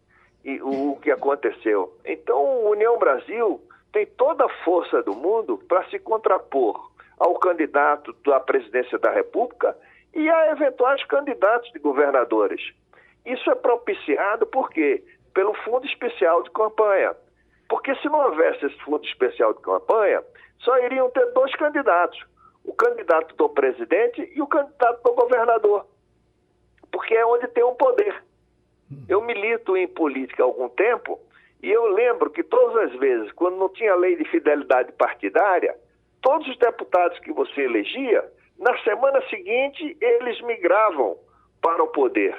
[0.43, 1.95] e o que aconteceu.
[2.03, 3.61] Então a União Brasil
[3.93, 9.77] tem toda a força do mundo para se contrapor ao candidato da presidência da República
[10.15, 12.61] e a eventuais candidatos de governadores.
[13.25, 15.03] Isso é propiciado por quê?
[15.35, 17.15] Pelo Fundo Especial de Campanha.
[17.69, 20.25] Porque se não houvesse esse fundo especial de campanha,
[20.61, 22.19] só iriam ter dois candidatos:
[22.65, 25.87] o candidato do presidente e o candidato do governador.
[26.91, 28.25] Porque é onde tem o um poder.
[29.07, 31.21] Eu milito em política há algum tempo
[31.63, 35.77] e eu lembro que todas as vezes, quando não tinha lei de fidelidade partidária,
[36.23, 38.25] todos os deputados que você elegia,
[38.59, 41.17] na semana seguinte eles migravam
[41.63, 42.37] para o poder.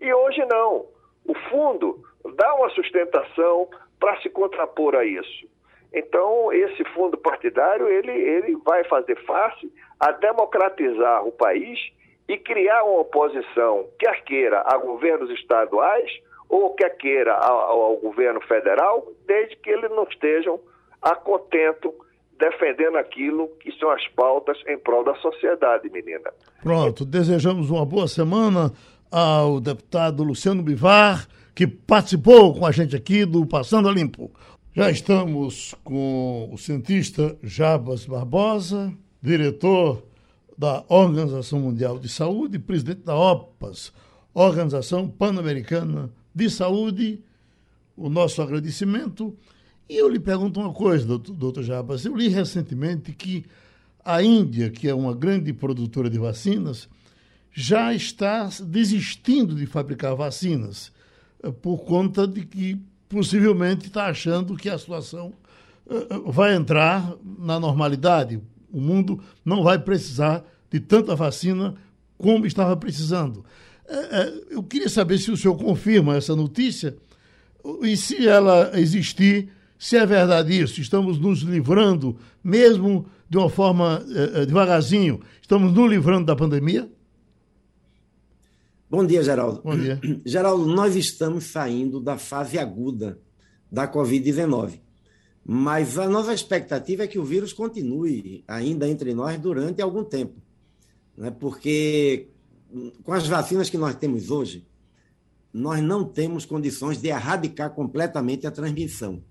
[0.00, 0.86] E hoje não.
[1.26, 2.02] O fundo
[2.36, 3.68] dá uma sustentação,
[3.98, 5.48] para se contrapor a isso.
[5.92, 11.78] Então, esse fundo partidário, ele, ele vai fazer face a democratizar o país
[12.28, 16.10] e criar uma oposição, quer queira a governos estaduais
[16.48, 20.60] ou quer queira ao, ao governo federal, desde que eles não estejam
[21.00, 21.94] a contento
[22.38, 26.30] defendendo aquilo que são as pautas em prol da sociedade, menina.
[26.62, 28.72] Pronto, desejamos uma boa semana
[29.10, 34.30] ao deputado Luciano Bivar que participou com a gente aqui do Passando a Limpo.
[34.76, 40.04] Já estamos com o cientista Jabas Barbosa, diretor
[40.56, 43.92] da Organização Mundial de Saúde, presidente da OPAS,
[44.32, 47.20] Organização Pan-Americana de Saúde.
[47.96, 49.36] O nosso agradecimento.
[49.88, 52.04] E eu lhe pergunto uma coisa, doutor, doutor Jabas.
[52.04, 53.46] Eu li recentemente que
[54.04, 56.88] a Índia, que é uma grande produtora de vacinas,
[57.52, 60.92] já está desistindo de fabricar vacinas
[61.42, 65.32] eh, por conta de que possivelmente está achando que a situação
[65.90, 68.40] eh, eh, vai entrar na normalidade.
[68.70, 71.74] O mundo não vai precisar de tanta vacina
[72.16, 73.44] como estava precisando.
[74.50, 76.94] Eu queria saber se o senhor confirma essa notícia
[77.82, 80.80] e se ela existir, se é verdade isso.
[80.80, 84.04] Estamos nos livrando, mesmo de uma forma
[84.46, 86.90] devagarzinho, estamos nos livrando da pandemia?
[88.90, 89.60] Bom dia, Geraldo.
[89.62, 90.00] Bom dia.
[90.24, 93.20] Geraldo, nós estamos saindo da fase aguda
[93.70, 94.80] da Covid-19.
[95.44, 100.40] Mas a nossa expectativa é que o vírus continue ainda entre nós durante algum tempo.
[101.16, 101.30] Né?
[101.30, 102.28] Porque
[103.02, 104.66] com as vacinas que nós temos hoje,
[105.52, 109.22] nós não temos condições de erradicar completamente a transmissão.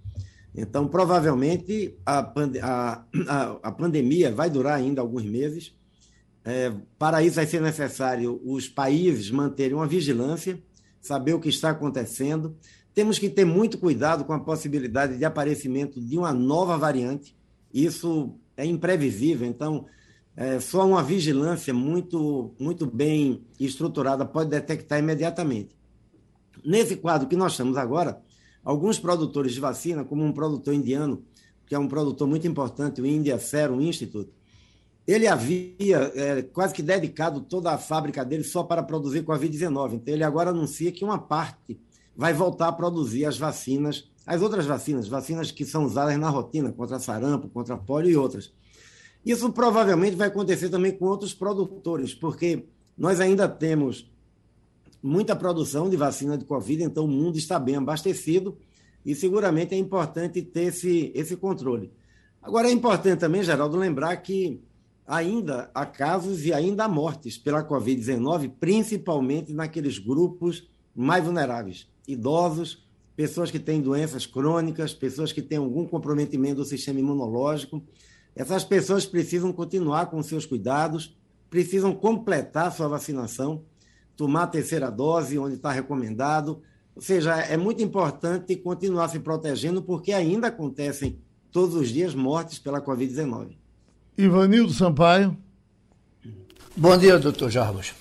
[0.58, 5.78] Então, provavelmente, a, pande a, a, a pandemia vai durar ainda alguns meses
[6.48, 10.58] é, para isso vai ser necessário os países manterem uma vigilância,
[11.02, 12.56] saber o que está acontecendo.
[12.94, 17.36] Temos que ter muito cuidado com a possibilidade de aparecimento de uma nova variante.
[17.74, 19.88] Isso é imprevisível, então
[20.38, 25.76] é, só uma vigilância muito, muito bem estruturada pode detectar imediatamente.
[26.64, 28.22] Nesse quadro que nós estamos agora,
[28.68, 31.24] alguns produtores de vacina, como um produtor indiano,
[31.66, 34.30] que é um produtor muito importante, o India Serum Institute,
[35.08, 39.94] ele havia é, quase que dedicado toda a fábrica dele só para produzir Covid-19.
[39.94, 41.80] Então, ele agora anuncia que uma parte
[42.14, 46.70] vai voltar a produzir as vacinas, as outras vacinas, vacinas que são usadas na rotina,
[46.74, 48.52] contra sarampo, contra polio e outras.
[49.26, 52.66] Isso provavelmente vai acontecer também com outros produtores, porque
[52.98, 54.12] nós ainda temos
[55.08, 58.58] muita produção de vacina de Covid, então o mundo está bem abastecido
[59.06, 61.92] e seguramente é importante ter esse, esse controle.
[62.42, 64.62] Agora, é importante também, Geraldo, lembrar que
[65.08, 72.86] ainda há casos e ainda há mortes pela Covid-19, principalmente naqueles grupos mais vulneráveis: idosos,
[73.16, 77.82] pessoas que têm doenças crônicas, pessoas que têm algum comprometimento do sistema imunológico.
[78.36, 81.18] Essas pessoas precisam continuar com seus cuidados,
[81.50, 83.64] precisam completar sua vacinação,
[84.18, 86.62] tomar a terceira dose, onde está recomendado.
[86.96, 91.20] Ou seja, é muito importante continuar se protegendo, porque ainda acontecem
[91.52, 93.56] todos os dias mortes pela Covid-19.
[94.18, 95.38] Ivanildo Sampaio.
[96.76, 97.94] Bom dia, doutor Jarbas.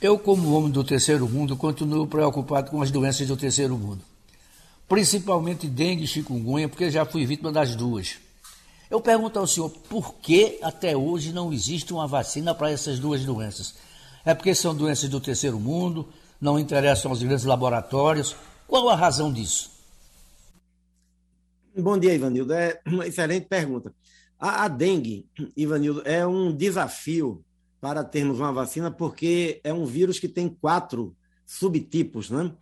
[0.00, 4.02] Eu, como homem do terceiro mundo, continuo preocupado com as doenças do terceiro mundo.
[4.88, 8.16] Principalmente dengue e chikungunya, porque já fui vítima das duas.
[8.90, 13.24] Eu pergunto ao senhor por que até hoje não existe uma vacina para essas duas
[13.24, 13.74] doenças.
[14.24, 16.08] É porque são doenças do terceiro mundo,
[16.40, 18.36] não interessam aos grandes laboratórios.
[18.66, 19.70] Qual a razão disso?
[21.76, 22.52] Bom dia, Ivanildo.
[22.52, 23.94] É uma excelente pergunta.
[24.38, 27.44] A, a dengue, Ivanildo, é um desafio
[27.80, 32.52] para termos uma vacina, porque é um vírus que tem quatro subtipos, né?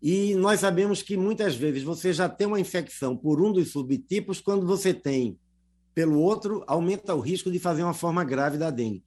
[0.00, 4.40] E nós sabemos que muitas vezes você já tem uma infecção por um dos subtipos
[4.40, 5.38] quando você tem
[5.94, 9.02] pelo outro, aumenta o risco de fazer uma forma grave da dengue.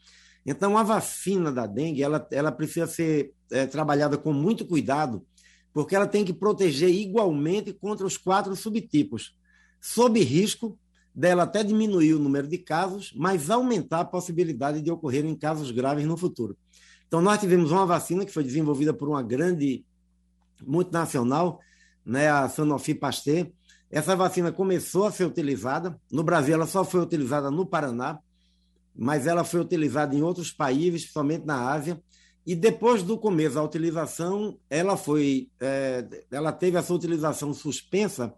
[0.46, 5.26] Então, a vacina da dengue, ela, ela precisa ser é, trabalhada com muito cuidado,
[5.74, 9.36] porque ela tem que proteger igualmente contra os quatro subtipos,
[9.80, 10.78] sob risco
[11.14, 16.06] dela até diminuir o número de casos, mas aumentar a possibilidade de ocorrerem casos graves
[16.06, 16.58] no futuro.
[17.08, 19.86] Então, nós tivemos uma vacina que foi desenvolvida por uma grande
[20.64, 21.60] multinacional,
[22.06, 23.52] né, a Sanofi Pasteur,
[23.92, 26.00] essa vacina começou a ser utilizada.
[26.10, 28.20] No Brasil, ela só foi utilizada no Paraná,
[28.96, 32.02] mas ela foi utilizada em outros países, principalmente na Ásia.
[32.46, 38.34] E depois do começo da utilização, ela foi, é, ela teve a sua utilização suspensa,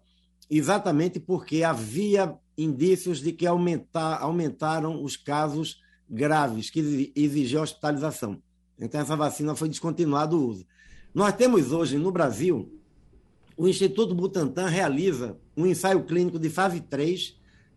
[0.50, 8.42] exatamente porque havia indícios de que aumentar, aumentaram os casos graves que exigiam hospitalização.
[8.80, 10.66] Então essa vacina foi descontinuado o uso.
[11.14, 12.72] Nós temos hoje no Brasil
[13.56, 17.36] o Instituto Butantan realiza um ensaio clínico de fase 3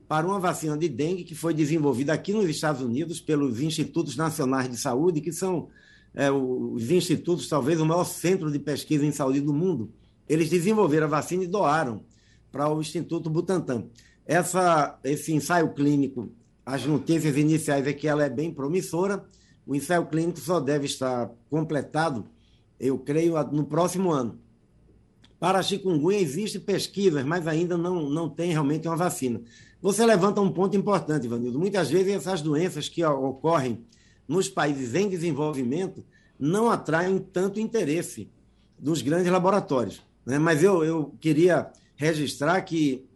[0.08, 4.70] para uma vacina de dengue que foi desenvolvida aqui nos Estados Unidos pelos Institutos Nacionais
[4.70, 5.68] de Saúde, que são
[6.14, 9.92] é, os institutos, talvez o maior centro de pesquisa em saúde do mundo.
[10.28, 12.04] Eles desenvolveram a vacina e doaram
[12.50, 13.86] para o Instituto Butantan.
[14.24, 16.32] Essa, esse ensaio clínico,
[16.64, 19.24] as notícias iniciais é que ela é bem promissora.
[19.66, 22.24] O ensaio clínico só deve estar completado,
[22.78, 24.38] eu creio, no próximo ano.
[25.38, 29.40] Para a chikungunya existem pesquisas, mas ainda não, não tem realmente uma vacina.
[29.82, 31.58] Você levanta um ponto importante, Ivanildo.
[31.58, 33.84] Muitas vezes essas doenças que ocorrem
[34.26, 36.04] nos países em desenvolvimento
[36.38, 38.30] não atraem tanto interesse
[38.78, 40.02] dos grandes laboratórios.
[40.24, 40.38] Né?
[40.38, 43.06] Mas eu, eu queria registrar que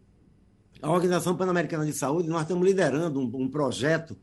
[0.81, 4.17] a Organização Pan-Americana de Saúde, nós estamos liderando um, um projeto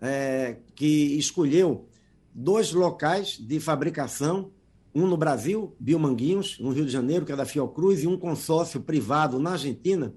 [0.00, 1.86] é, que escolheu
[2.34, 4.50] dois locais de fabricação
[4.94, 8.80] um no Brasil, Biomanguinhos, no Rio de Janeiro, que é da Fiocruz, e um consórcio
[8.80, 10.14] privado na Argentina,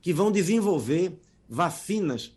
[0.00, 2.36] que vão desenvolver vacinas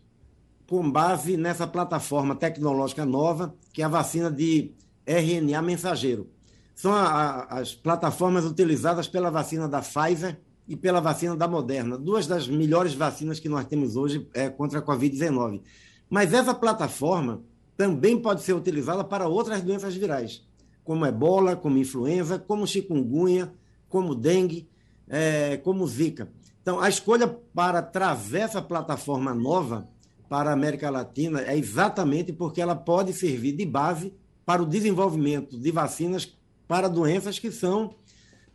[0.66, 4.72] com base nessa plataforma tecnológica nova, que é a vacina de
[5.06, 6.28] RNA mensageiro.
[6.74, 11.96] São a, a, as plataformas utilizadas pela vacina da Pfizer e pela vacina da Moderna,
[11.96, 15.62] duas das melhores vacinas que nós temos hoje é, contra a Covid-19.
[16.10, 17.42] Mas essa plataforma
[17.74, 20.46] também pode ser utilizada para outras doenças virais
[20.88, 23.52] como ebola, como influenza, como chikungunya,
[23.90, 24.66] como dengue,
[25.06, 26.32] é, como zika.
[26.62, 29.86] Então, a escolha para trazer essa plataforma nova
[30.30, 34.14] para a América Latina é exatamente porque ela pode servir de base
[34.46, 36.34] para o desenvolvimento de vacinas
[36.66, 37.94] para doenças que são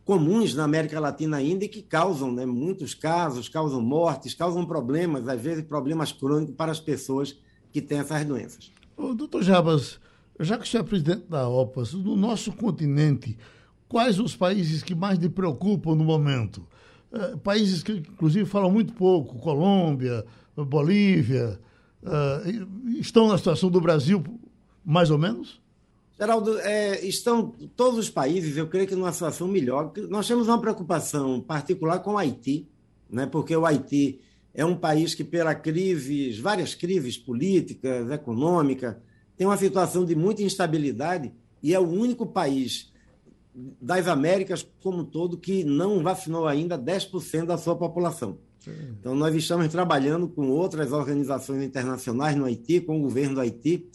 [0.04, 5.28] comuns na América Latina ainda e que causam né, muitos casos, causam mortes, causam problemas,
[5.28, 7.38] às vezes problemas crônicos para as pessoas
[7.70, 8.72] que têm essas doenças.
[8.96, 10.00] Ô, doutor Jabas,
[10.40, 13.36] já que você é presidente da OPAS, no nosso continente,
[13.88, 16.66] quais os países que mais lhe preocupam no momento?
[17.12, 20.24] É, países que, inclusive, falam muito pouco, Colômbia,
[20.56, 21.60] Bolívia,
[22.02, 24.22] é, estão na situação do Brasil,
[24.84, 25.62] mais ou menos?
[26.18, 29.92] Geraldo, é, estão todos os países, eu creio que numa situação melhor.
[30.08, 32.68] Nós temos uma preocupação particular com o Haiti,
[33.10, 34.20] né, porque o Haiti
[34.52, 38.96] é um país que, pela crise, várias crises políticas, econômicas,
[39.36, 42.92] tem uma situação de muita instabilidade e é o único país
[43.80, 48.38] das Américas como um todo que não vacinou ainda 10% da sua população.
[48.98, 53.86] Então, nós estamos trabalhando com outras organizações internacionais no Haiti, com o governo do Haiti,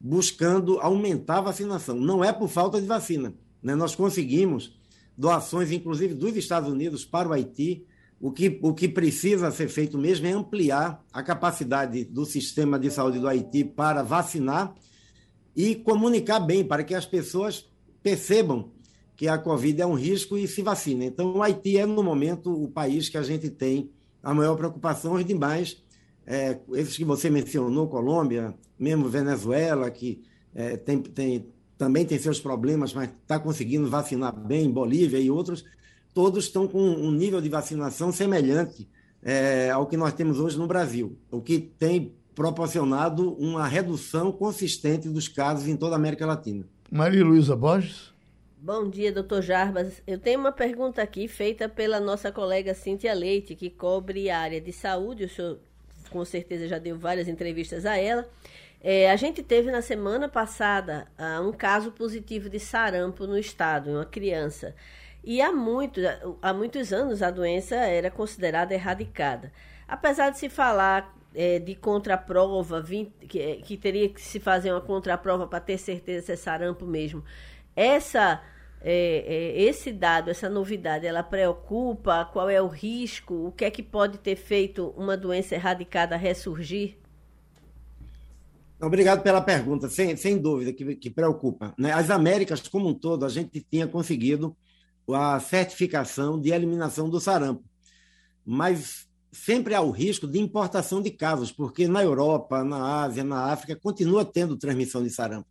[0.00, 1.96] buscando aumentar a vacinação.
[1.96, 3.34] Não é por falta de vacina.
[3.62, 3.74] Né?
[3.74, 4.78] Nós conseguimos
[5.16, 7.84] doações, inclusive dos Estados Unidos, para o Haiti.
[8.22, 12.88] O que, o que precisa ser feito mesmo é ampliar a capacidade do sistema de
[12.88, 14.72] saúde do Haiti para vacinar
[15.56, 17.68] e comunicar bem para que as pessoas
[18.00, 18.70] percebam
[19.16, 21.08] que a Covid é um risco e se vacinem.
[21.08, 23.90] Então, o Haiti é, no momento, o país que a gente tem
[24.22, 25.14] a maior preocupação.
[25.14, 25.82] Os demais,
[26.24, 30.22] é, esses que você mencionou, Colômbia, mesmo Venezuela, que
[30.54, 35.64] é, tem, tem, também tem seus problemas, mas está conseguindo vacinar bem, Bolívia e outros,
[36.14, 38.88] todos estão com um nível de vacinação semelhante
[39.22, 45.08] é, ao que nós temos hoje no Brasil, o que tem proporcionado uma redução consistente
[45.08, 46.64] dos casos em toda a América Latina.
[46.90, 48.12] Maria Luísa Borges.
[48.56, 50.00] Bom dia, doutor Jarbas.
[50.06, 54.60] Eu tenho uma pergunta aqui feita pela nossa colega Cíntia Leite, que cobre a área
[54.60, 55.24] de saúde.
[55.24, 55.58] O senhor,
[56.10, 58.28] com certeza, já deu várias entrevistas a ela.
[58.80, 63.90] É, a gente teve na semana passada uh, um caso positivo de sarampo no estado,
[63.90, 64.74] em uma criança.
[65.24, 66.00] E há, muito,
[66.40, 69.52] há muitos anos a doença era considerada erradicada.
[69.86, 72.82] Apesar de se falar é, de contraprova,
[73.28, 77.24] que, que teria que se fazer uma contraprova para ter certeza se é sarampo mesmo,
[77.76, 78.42] essa,
[78.80, 82.24] é, é, esse dado, essa novidade, ela preocupa?
[82.24, 83.46] Qual é o risco?
[83.46, 86.96] O que é que pode ter feito uma doença erradicada ressurgir?
[88.80, 91.72] Obrigado pela pergunta, sem, sem dúvida, que, que preocupa.
[91.78, 91.92] Né?
[91.92, 94.56] As Américas, como um todo, a gente tinha conseguido
[95.10, 97.64] a certificação de eliminação do sarampo.
[98.44, 103.46] Mas sempre há o risco de importação de casos, porque na Europa, na Ásia, na
[103.46, 105.48] África, continua tendo transmissão de sarampo.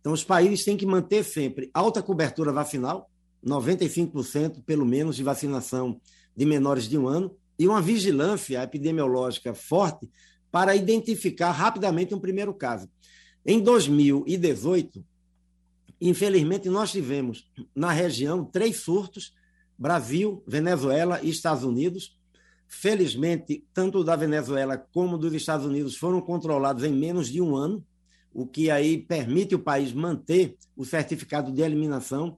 [0.00, 3.08] Então, os países têm que manter sempre alta cobertura vacinal,
[3.44, 6.00] 95% pelo menos de vacinação
[6.36, 10.08] de menores de um ano, e uma vigilância epidemiológica forte
[10.50, 12.88] para identificar rapidamente um primeiro caso.
[13.46, 15.04] Em 2018,
[16.04, 19.32] Infelizmente, nós tivemos na região três surtos:
[19.78, 22.18] Brasil, Venezuela e Estados Unidos.
[22.66, 27.84] Felizmente, tanto da Venezuela como dos Estados Unidos foram controlados em menos de um ano,
[28.32, 32.36] o que aí permite o país manter o certificado de eliminação.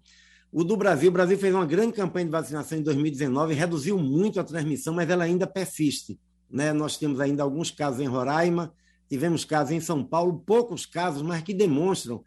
[0.52, 4.38] O do Brasil, o Brasil fez uma grande campanha de vacinação em 2019, reduziu muito
[4.38, 6.20] a transmissão, mas ela ainda persiste.
[6.50, 6.72] Né?
[6.72, 8.74] Nós temos ainda alguns casos em Roraima,
[9.08, 12.22] tivemos casos em São Paulo, poucos casos, mas que demonstram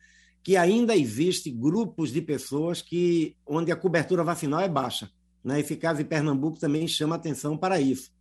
[0.47, 5.11] que ainda existe grupos de pessoas que onde a cobertura vacinal é baixa.
[5.43, 5.61] Né?
[5.61, 8.13] Caso em Pernambuco também chama atenção para isso.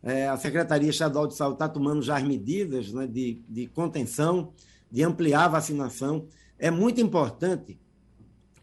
[0.00, 4.52] É, a Secretaria Estadual de Saúde está tomando já as medidas né, de, de contenção,
[4.88, 6.28] de ampliar a vacinação.
[6.56, 7.76] É muito importante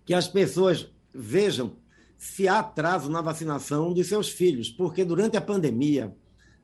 [0.06, 1.76] que as pessoas vejam
[2.18, 6.16] se há atraso na vacinação dos seus filhos, porque durante a pandemia,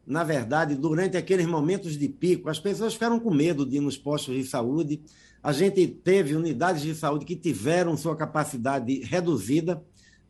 [0.10, 3.95] na verdade, durante aqueles momentos de pico, as pessoas ficaram com medo de ir nos
[3.95, 5.03] postos de saúde,
[5.41, 9.84] a gente teve unidades de saúde que tiveram sua capacidade reduzida,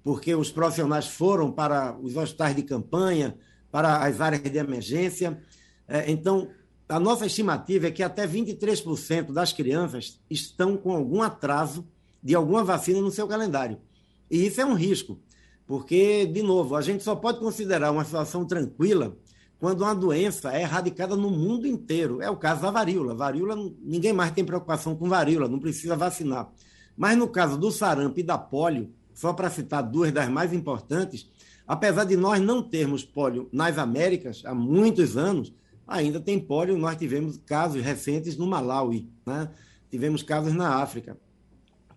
[0.04, 3.38] porque os profissionais foram para os hospitais de campanha,
[3.72, 5.42] para as áreas de emergência.
[5.88, 6.50] É, então,
[6.90, 11.88] a nossa estimativa é que até 23% das crianças estão com algum atraso
[12.22, 13.78] de alguma vacina no seu calendário.
[14.30, 15.22] E isso é um risco,
[15.66, 19.18] porque, de novo, a gente só pode considerar uma situação tranquila
[19.60, 22.22] quando uma doença é erradicada no mundo inteiro.
[22.22, 23.14] É o caso da varíola.
[23.14, 26.50] Varíola, ninguém mais tem preocupação com varíola, não precisa vacinar.
[26.96, 31.30] Mas no caso do sarampo e da polio, só para citar duas das mais importantes,
[31.68, 35.54] apesar de nós não termos polio nas Américas há muitos anos,
[35.86, 36.78] ainda tem polio.
[36.78, 39.50] Nós tivemos casos recentes no Malawi, né?
[39.92, 41.18] tivemos casos na África,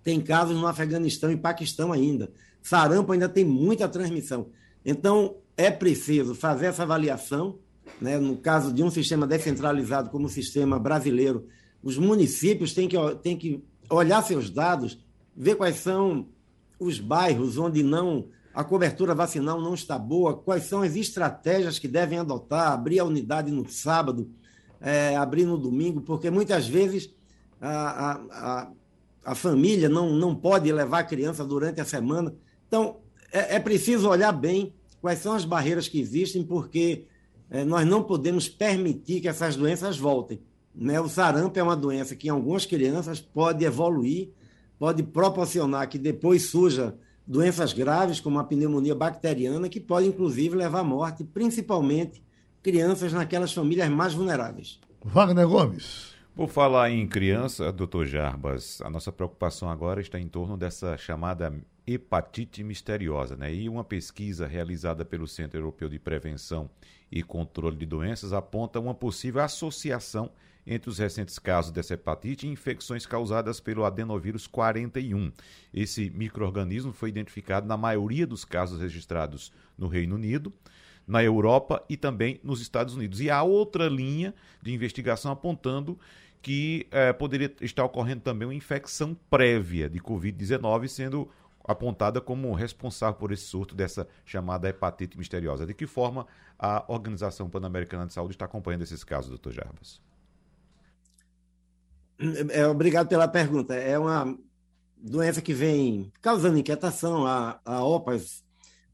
[0.02, 2.32] tem casos no Afeganistão e Paquistão ainda.
[2.60, 4.48] Sarampo ainda tem muita transmissão.
[4.84, 7.58] Então, é preciso fazer essa avaliação.
[8.00, 8.18] Né?
[8.18, 11.46] No caso de um sistema descentralizado como o sistema brasileiro,
[11.82, 14.98] os municípios têm que, têm que olhar seus dados,
[15.36, 16.28] ver quais são
[16.78, 21.88] os bairros onde não a cobertura vacinal não está boa, quais são as estratégias que
[21.88, 24.30] devem adotar, abrir a unidade no sábado,
[24.80, 27.10] é, abrir no domingo, porque muitas vezes
[27.60, 28.70] a, a, a,
[29.24, 32.34] a, família não, não pode levar a criança durante a semana.
[32.68, 32.96] Então,
[33.32, 37.04] é, é preciso olhar bem quais são as barreiras que existem, porque
[37.50, 40.40] é, nós não podemos permitir que essas doenças voltem.
[40.74, 40.98] Né?
[41.00, 44.30] O sarampo é uma doença que em algumas crianças pode evoluir,
[44.78, 46.96] pode proporcionar que depois surja
[47.26, 52.22] doenças graves, como a pneumonia bacteriana, que pode inclusive levar à morte, principalmente
[52.62, 54.78] crianças naquelas famílias mais vulneráveis.
[55.04, 56.11] Wagner Gomes.
[56.34, 61.52] Por falar em criança, doutor Jarbas, a nossa preocupação agora está em torno dessa chamada
[61.86, 63.36] hepatite misteriosa.
[63.36, 63.54] Né?
[63.54, 66.70] E uma pesquisa realizada pelo Centro Europeu de Prevenção
[67.10, 70.30] e Controle de Doenças aponta uma possível associação
[70.66, 75.30] entre os recentes casos dessa hepatite e infecções causadas pelo adenovírus 41.
[75.74, 80.50] Esse microorganismo foi identificado na maioria dos casos registrados no Reino Unido,
[81.12, 83.20] na Europa e também nos Estados Unidos.
[83.20, 85.98] E há outra linha de investigação apontando
[86.40, 91.28] que eh, poderia estar ocorrendo também uma infecção prévia de Covid-19, sendo
[91.62, 95.66] apontada como responsável por esse surto dessa chamada hepatite misteriosa.
[95.66, 96.26] De que forma
[96.58, 100.00] a Organização Pan-Americana de Saúde está acompanhando esses casos, doutor Jarbas?
[102.50, 103.74] É, obrigado pela pergunta.
[103.74, 104.34] É uma
[104.96, 107.26] doença que vem causando inquietação.
[107.26, 108.42] A, a OPAS,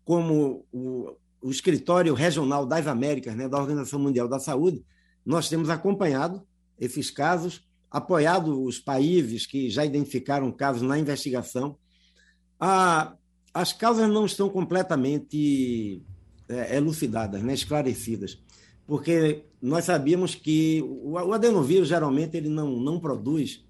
[0.04, 4.84] como o, o escritório regional das Américas, né, da Organização Mundial da Saúde,
[5.24, 6.42] nós temos acompanhado
[6.78, 11.76] esses casos, apoiado os países que já identificaram casos na investigação.
[12.58, 13.14] A,
[13.52, 16.02] as causas não estão completamente
[16.48, 18.38] é, elucidadas, né, esclarecidas,
[18.86, 23.64] porque nós sabíamos que o, o adenovírus geralmente ele não, não produz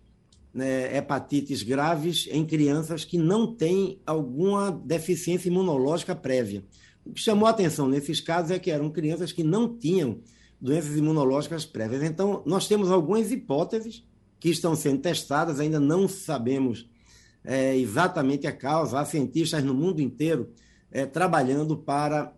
[0.53, 6.65] né, hepatites graves em crianças que não têm alguma deficiência imunológica prévia.
[7.09, 10.21] O que chamou a atenção nesses casos é que eram crianças que não tinham
[10.61, 12.03] doenças imunológicas prévias.
[12.03, 14.05] Então, nós temos algumas hipóteses
[14.39, 16.87] que estão sendo testadas, ainda não sabemos
[17.43, 19.01] é, exatamente a causa.
[19.01, 20.51] Há cientistas no mundo inteiro
[20.93, 22.31] é, trabalhando para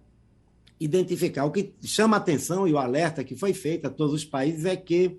[0.79, 1.47] identificar.
[1.47, 4.65] O que chama a atenção e o alerta que foi feito a todos os países
[4.67, 5.19] é que,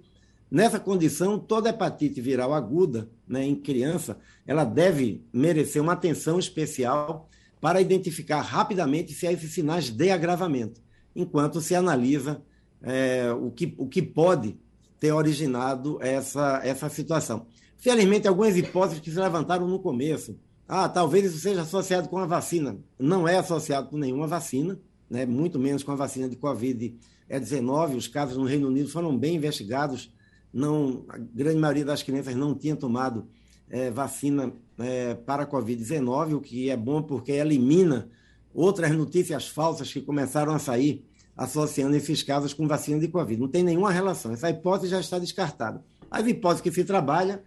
[0.50, 7.30] nessa condição, toda hepatite viral aguda né, em criança, ela deve merecer uma atenção especial
[7.62, 10.82] para identificar rapidamente se há esses sinais de agravamento,
[11.16, 12.42] enquanto se analisa
[12.82, 14.58] é, o, que, o que pode
[15.00, 17.46] ter originado essa, essa situação.
[17.78, 20.38] Felizmente, algumas hipóteses que se levantaram no começo.
[20.68, 22.78] Ah, talvez isso seja associado com a vacina.
[22.98, 25.26] Não é associado com nenhuma vacina, né?
[25.26, 27.96] muito menos com a vacina de Covid-19.
[27.96, 30.12] Os casos no Reino Unido foram bem investigados.
[30.54, 33.28] Não, a grande maioria das crianças não tinha tomado
[33.72, 38.10] é, vacina é, para a Covid-19, o que é bom porque elimina
[38.54, 41.06] outras notícias falsas que começaram a sair
[41.38, 43.40] associando esses casos com vacina de Covid.
[43.40, 44.34] Não tem nenhuma relação.
[44.34, 45.82] Essa hipótese já está descartada.
[46.12, 47.42] As hipóteses que se trabalha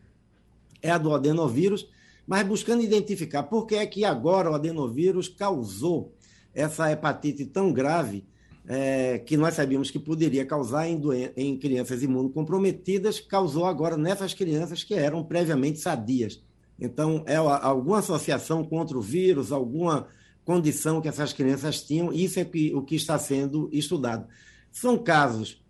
[0.81, 1.87] é a do adenovírus,
[2.27, 6.15] mas buscando identificar por que é que agora o adenovírus causou
[6.55, 8.25] essa hepatite tão grave
[8.67, 11.01] é, que nós sabíamos que poderia causar em,
[11.37, 16.43] em crianças imunocomprometidas, causou agora nessas crianças que eram previamente sadias.
[16.81, 20.09] Então, é alguma associação contra o vírus, alguma
[20.45, 24.27] condição que essas crianças tinham, isso é o que está sendo estudado.
[24.73, 25.63] São casos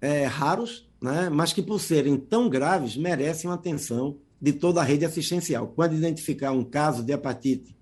[0.00, 5.04] é, raros, né, mas que, por serem tão graves, merecem atenção de toda a rede
[5.04, 5.68] assistencial.
[5.68, 7.76] Quando identificar um caso de hepatite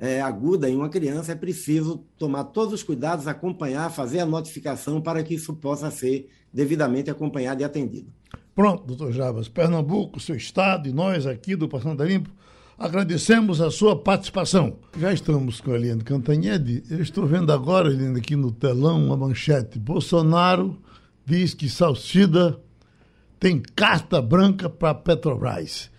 [0.00, 4.98] é, aguda em uma criança, é preciso tomar todos os cuidados, acompanhar, fazer a notificação
[4.98, 8.10] para que isso possa ser devidamente acompanhado e atendido.
[8.54, 9.46] Pronto, doutor Jabas.
[9.46, 12.30] Pernambuco, seu estado e nós aqui do Passando a Limpo,
[12.78, 14.78] agradecemos a sua participação.
[14.98, 16.82] Já estamos com a Eliane Cantanhede.
[16.88, 19.78] Eu estou vendo agora, Eliane, aqui no telão, uma manchete.
[19.78, 20.80] Bolsonaro
[21.26, 22.58] diz que Salcida
[23.38, 25.90] tem carta branca para Petrobras.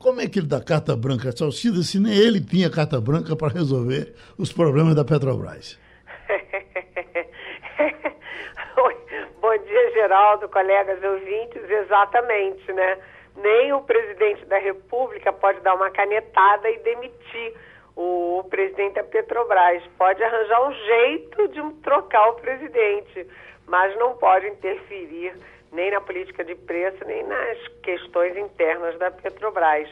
[0.00, 3.36] Como é que ele dá carta branca a Salcida se nem ele tinha carta branca
[3.36, 5.78] para resolver os problemas da Petrobras?
[9.42, 11.68] Bom dia, Geraldo, colegas ouvintes.
[11.68, 12.96] Exatamente, né?
[13.36, 17.52] Nem o presidente da República pode dar uma canetada e demitir
[17.94, 19.82] o presidente da Petrobras.
[19.98, 23.26] Pode arranjar um jeito de trocar o presidente,
[23.66, 25.34] mas não pode interferir
[25.72, 29.88] nem na política de preço, nem nas questões internas da Petrobras.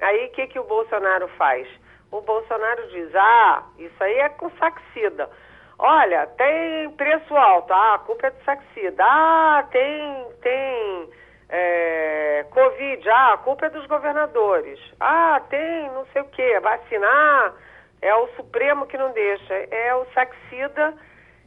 [0.00, 1.66] Aí o que, que o Bolsonaro faz?
[2.10, 5.30] O Bolsonaro diz: ah, isso aí é com saxida.
[5.78, 9.02] Olha, tem preço alto, ah, a culpa é do saxida.
[9.04, 11.10] Ah, tem, tem
[11.48, 14.78] é, Covid, ah, a culpa é dos governadores.
[15.00, 17.54] Ah, tem não sei o que, vacinar,
[18.00, 19.54] é o Supremo que não deixa.
[19.70, 20.94] É o saxida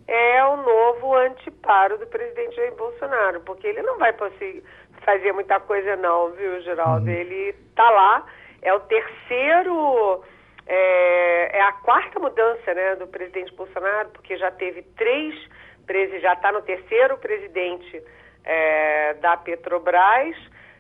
[0.08, 5.96] é o novo antiparo do presidente Jair Bolsonaro, porque ele não vai fazer muita coisa
[5.96, 7.08] não, viu, Geraldo?
[7.08, 7.12] Uhum.
[7.12, 8.26] Ele está lá,
[8.62, 10.24] é o terceiro,
[10.68, 15.36] é, é, a quarta mudança né, do presidente Bolsonaro, porque já teve três,
[16.22, 18.04] já está no terceiro presidente
[18.44, 20.36] é, da Petrobras,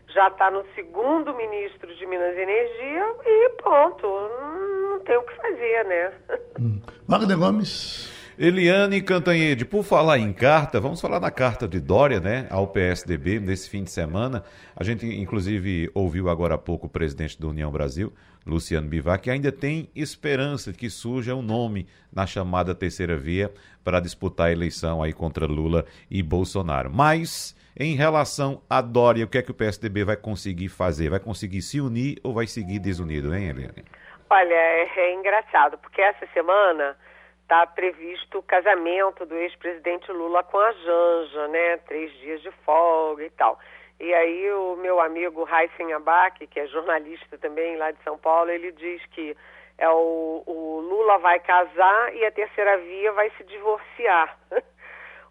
[0.09, 5.35] já está no segundo ministro de Minas e Energia e pronto, não, tem o que
[5.35, 6.13] fazer, né?
[6.59, 6.81] Hum.
[7.07, 8.14] Wagner Gomes.
[8.37, 13.39] Eliane Cantanhede, por falar em carta, vamos falar da carta de Dória, né, ao PSDB
[13.39, 14.43] nesse fim de semana.
[14.75, 18.11] A gente, inclusive, ouviu agora há pouco o presidente da União Brasil,
[18.45, 23.53] Luciano Bivar, que ainda tem esperança de que surja um nome na chamada terceira via
[23.85, 26.91] para disputar a eleição aí contra Lula e Bolsonaro.
[26.93, 31.09] Mas, em relação a Dória, o que é que o PSDB vai conseguir fazer?
[31.09, 33.85] Vai conseguir se unir ou vai seguir desunido, hein, Eliane?
[34.29, 36.97] Olha, é, é engraçado, porque essa semana
[37.45, 41.77] está previsto o casamento do ex-presidente Lula com a Janja, né?
[41.77, 43.59] Três dias de folga e tal.
[43.99, 48.49] E aí o meu amigo Raíssen Abac, que é jornalista também lá de São Paulo,
[48.49, 49.37] ele diz que
[49.77, 54.37] é o, o Lula vai casar e a terceira via vai se divorciar.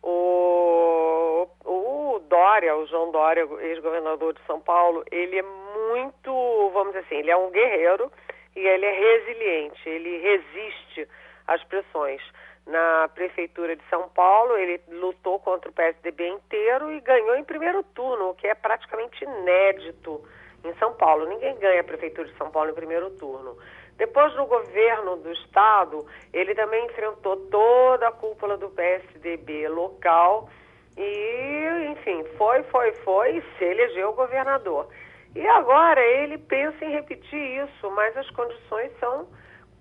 [0.06, 7.06] O, o Dória, o João Dória, ex-governador de São Paulo, ele é muito, vamos dizer
[7.06, 8.12] assim, ele é um guerreiro
[8.54, 11.08] e ele é resiliente, ele resiste
[11.46, 12.22] às pressões.
[12.66, 17.82] Na prefeitura de São Paulo, ele lutou contra o PSDB inteiro e ganhou em primeiro
[17.82, 20.26] turno, o que é praticamente inédito
[20.64, 21.26] em São Paulo.
[21.26, 23.56] Ninguém ganha a prefeitura de São Paulo em primeiro turno.
[23.96, 30.48] Depois no governo do estado, ele também enfrentou toda a cúpula do PSDB local
[30.96, 34.88] e, enfim, foi, foi, foi e se elegeu governador.
[35.34, 39.28] E agora ele pensa em repetir isso, mas as condições são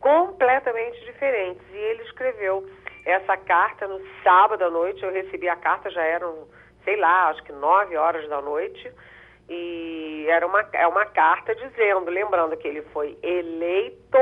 [0.04, 1.64] completamente diferentes.
[1.72, 2.70] E ele escreveu
[3.06, 5.02] essa carta no sábado à noite.
[5.02, 6.46] Eu recebi a carta, já eram,
[6.84, 8.92] sei lá, acho que nove horas da noite.
[9.50, 14.18] E era uma, é uma carta dizendo, lembrando que ele foi eleito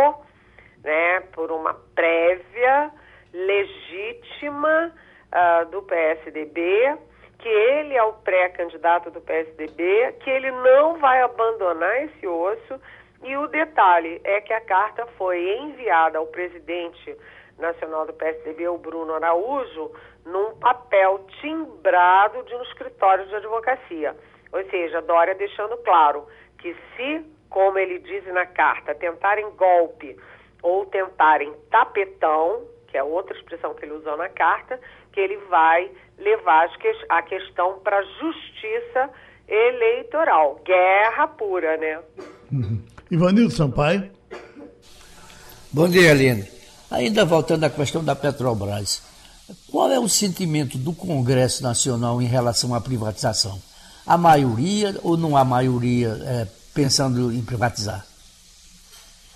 [0.83, 2.91] né, por uma prévia
[3.33, 4.93] legítima
[5.31, 6.95] uh, do PSDB,
[7.39, 12.79] que ele é o pré-candidato do PSDB, que ele não vai abandonar esse osso.
[13.23, 17.15] E o detalhe é que a carta foi enviada ao presidente
[17.59, 19.91] nacional do PSDB, o Bruno Araújo,
[20.25, 24.15] num papel timbrado de um escritório de advocacia.
[24.51, 30.17] Ou seja, Dória deixando claro que se, como ele diz na carta, tentarem golpe
[30.61, 34.79] ou tentarem tapetão, que é outra expressão que ele usou na carta,
[35.11, 36.69] que ele vai levar
[37.09, 39.09] a questão para a justiça
[39.47, 40.59] eleitoral.
[40.63, 42.01] Guerra pura, né?
[42.51, 42.85] Uhum.
[43.11, 44.09] Ivanildo Sampaio.
[45.71, 46.47] Bom dia, Aline.
[46.89, 49.03] Ainda voltando à questão da Petrobras,
[49.69, 53.59] qual é o sentimento do Congresso Nacional em relação à privatização?
[54.05, 58.05] a maioria ou não há maioria é, pensando em privatizar?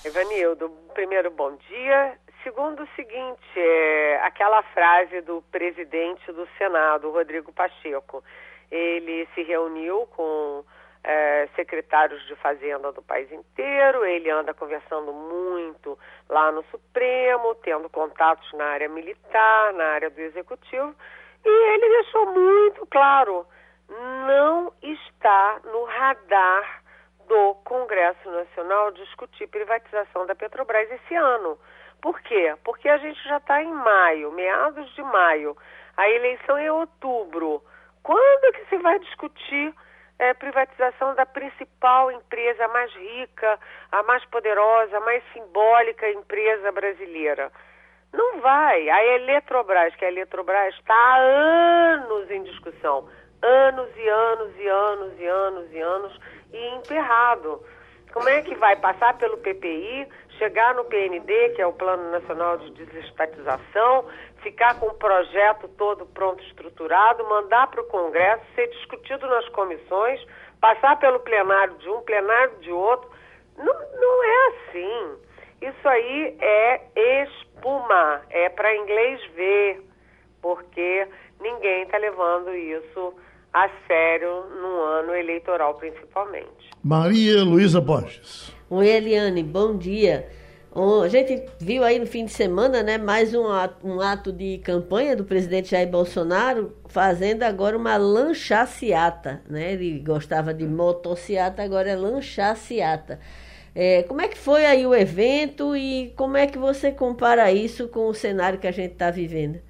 [0.04, 2.18] Evanildo, primeiro, bom dia.
[2.44, 8.24] Segundo, o seguinte, é, aquela frase do presidente do Senado, Rodrigo Pacheco.
[8.72, 10.64] Ele se reuniu com
[11.08, 15.98] é, secretários de Fazenda do país inteiro, ele anda conversando muito
[16.28, 20.96] lá no Supremo, tendo contatos na área militar, na área do Executivo,
[21.46, 23.46] e ele deixou muito claro
[23.88, 26.84] não está no radar
[27.28, 31.58] do Congresso Nacional discutir privatização da Petrobras esse ano.
[32.02, 32.56] Por quê?
[32.64, 35.56] Porque a gente já está em maio, meados de maio.
[35.98, 37.64] A eleição é em outubro.
[38.04, 39.74] Quando que se vai discutir
[40.20, 43.60] é, privatização da principal empresa mais rica,
[43.92, 47.52] a mais poderosa, a mais simbólica empresa brasileira?
[48.14, 48.90] Não vai.
[48.90, 53.08] A Eletrobras, que a Eletrobras está há anos em discussão
[53.46, 56.20] anos e anos e anos e anos e anos
[56.52, 57.62] e emperrado.
[58.16, 60.08] Como é que vai passar pelo PPI,
[60.38, 64.06] chegar no PND, que é o Plano Nacional de Desestatização,
[64.42, 70.26] ficar com o projeto todo pronto estruturado, mandar para o Congresso, ser discutido nas comissões,
[70.62, 73.10] passar pelo plenário de um, plenário de outro?
[73.58, 73.66] Não,
[74.00, 75.18] não é assim.
[75.64, 76.82] Isso aí é
[77.26, 79.84] espuma, é para inglês ver,
[80.42, 81.06] porque
[81.42, 83.14] ninguém está levando isso
[83.56, 86.70] a sério no ano eleitoral, principalmente.
[86.84, 88.54] Maria Luísa Borges.
[88.70, 90.28] Oi, Eliane, bom dia.
[91.02, 94.58] a gente viu aí no fim de semana, né, mais um ato, um ato de
[94.58, 99.72] campanha do presidente Jair Bolsonaro, fazendo agora uma lanchaciata, né?
[99.72, 103.22] Ele gostava de motociata, agora é lanchaciata.
[103.74, 107.88] É, como é que foi aí o evento e como é que você compara isso
[107.88, 109.62] com o cenário que a gente está vivendo?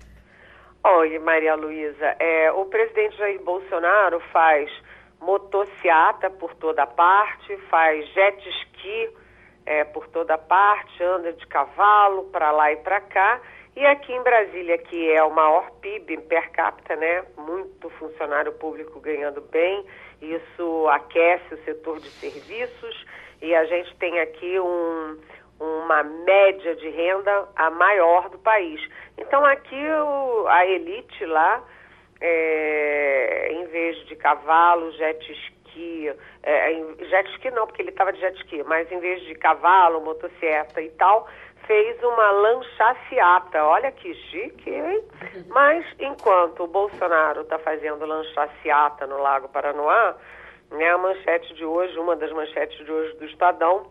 [0.87, 4.69] Olha, Maria Luísa, é, o presidente Jair Bolsonaro faz
[5.19, 9.09] motociata por toda parte, faz jet ski
[9.65, 13.41] é, por toda parte, anda de cavalo para lá e para cá.
[13.75, 17.25] E aqui em Brasília, que é o maior PIB per capita, né?
[17.35, 19.83] Muito funcionário público ganhando bem,
[20.21, 23.05] isso aquece o setor de serviços
[23.41, 25.19] e a gente tem aqui um,
[25.59, 28.81] uma média de renda a maior do país.
[29.17, 31.63] Então aqui o, a elite lá,
[32.19, 36.73] é, em vez de cavalo, jet ski, é,
[37.09, 40.81] jet ski não, porque ele estava de jet ski, mas em vez de cavalo, motocicleta
[40.81, 41.27] e tal,
[41.65, 43.63] fez uma lanchaciata.
[43.63, 45.03] Olha que chique, hein?
[45.47, 50.15] Mas enquanto o Bolsonaro está fazendo lanchaciata no Lago Paranoá,
[50.71, 53.87] né, a manchete de hoje, uma das manchetes de hoje do Estadão,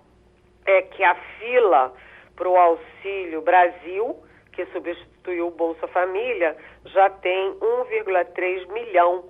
[0.66, 1.92] é que a fila
[2.36, 4.16] para o Auxílio Brasil,
[4.52, 6.56] que substituiu o Bolsa Família,
[6.86, 9.24] já tem 1,3 milhão,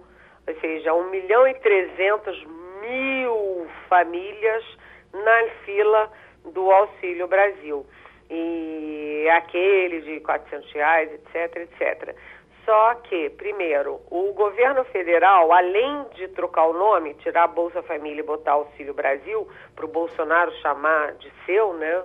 [0.46, 2.44] ou seja, 1 milhão e 300
[2.80, 4.64] mil famílias
[5.12, 6.12] na fila
[6.52, 7.86] do Auxílio Brasil.
[8.30, 12.16] E aquele de 400 reais, etc, etc.
[12.64, 18.20] Só que, primeiro, o governo federal, além de trocar o nome, tirar a Bolsa Família
[18.20, 19.46] e botar Auxílio Brasil,
[19.76, 22.04] para o Bolsonaro chamar de seu, né?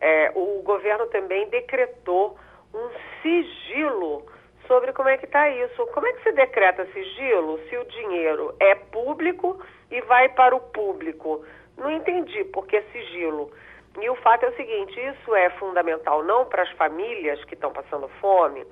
[0.00, 2.38] É, o governo também decretou
[2.74, 2.88] um
[3.20, 4.24] sigilo
[4.66, 5.86] sobre como é que está isso.
[5.88, 10.60] Como é que se decreta sigilo se o dinheiro é público e vai para o
[10.60, 11.44] público?
[11.76, 13.50] Não entendi porque é sigilo.
[14.00, 17.70] E o fato é o seguinte: isso é fundamental não para as famílias que estão
[17.70, 18.64] passando fome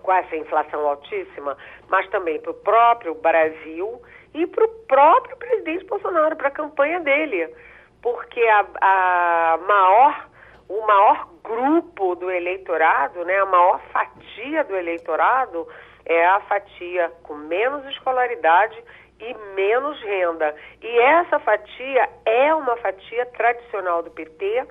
[0.00, 1.56] com essa inflação altíssima,
[1.88, 4.00] mas também para o próprio Brasil
[4.34, 7.54] e para o próprio presidente Bolsonaro, para a campanha dele.
[8.02, 10.28] Porque a, a maior,
[10.68, 15.66] o maior grupo do eleitorado, né, a maior fatia do eleitorado
[16.04, 18.82] é a fatia com menos escolaridade
[19.20, 20.54] e menos renda.
[20.82, 24.66] E essa fatia é uma fatia tradicional do PT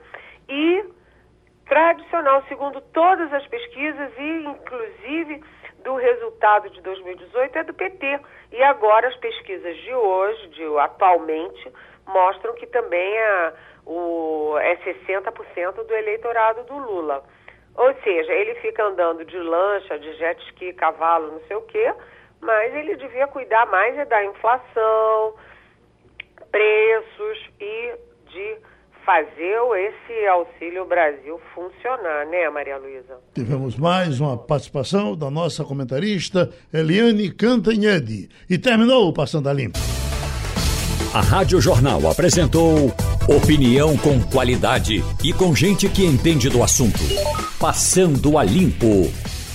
[0.48, 0.86] e
[1.66, 5.44] tradicional, segundo todas as pesquisas e inclusive
[5.84, 8.20] do resultado de 2018 é do PT.
[8.52, 11.72] E agora as pesquisas de hoje, de atualmente,
[12.08, 13.54] mostram que também é,
[13.86, 17.24] o, é 60% do eleitorado do Lula.
[17.76, 21.94] Ou seja, ele fica andando de lancha, de jet ski, cavalo, não sei o quê,
[22.42, 25.36] mas ele devia cuidar mais é da inflação,
[26.52, 27.96] preços e
[28.28, 28.58] de
[29.06, 33.20] fazer esse Auxílio Brasil funcionar, né, Maria Luísa?
[33.34, 38.28] Tivemos mais uma participação da nossa comentarista Eliane Cantanhede.
[38.50, 39.78] E terminou o Passando a Limpo.
[41.14, 42.92] A Rádio Jornal apresentou
[43.30, 47.00] opinião com qualidade e com gente que entende do assunto.
[47.60, 49.10] Passando a Limpo.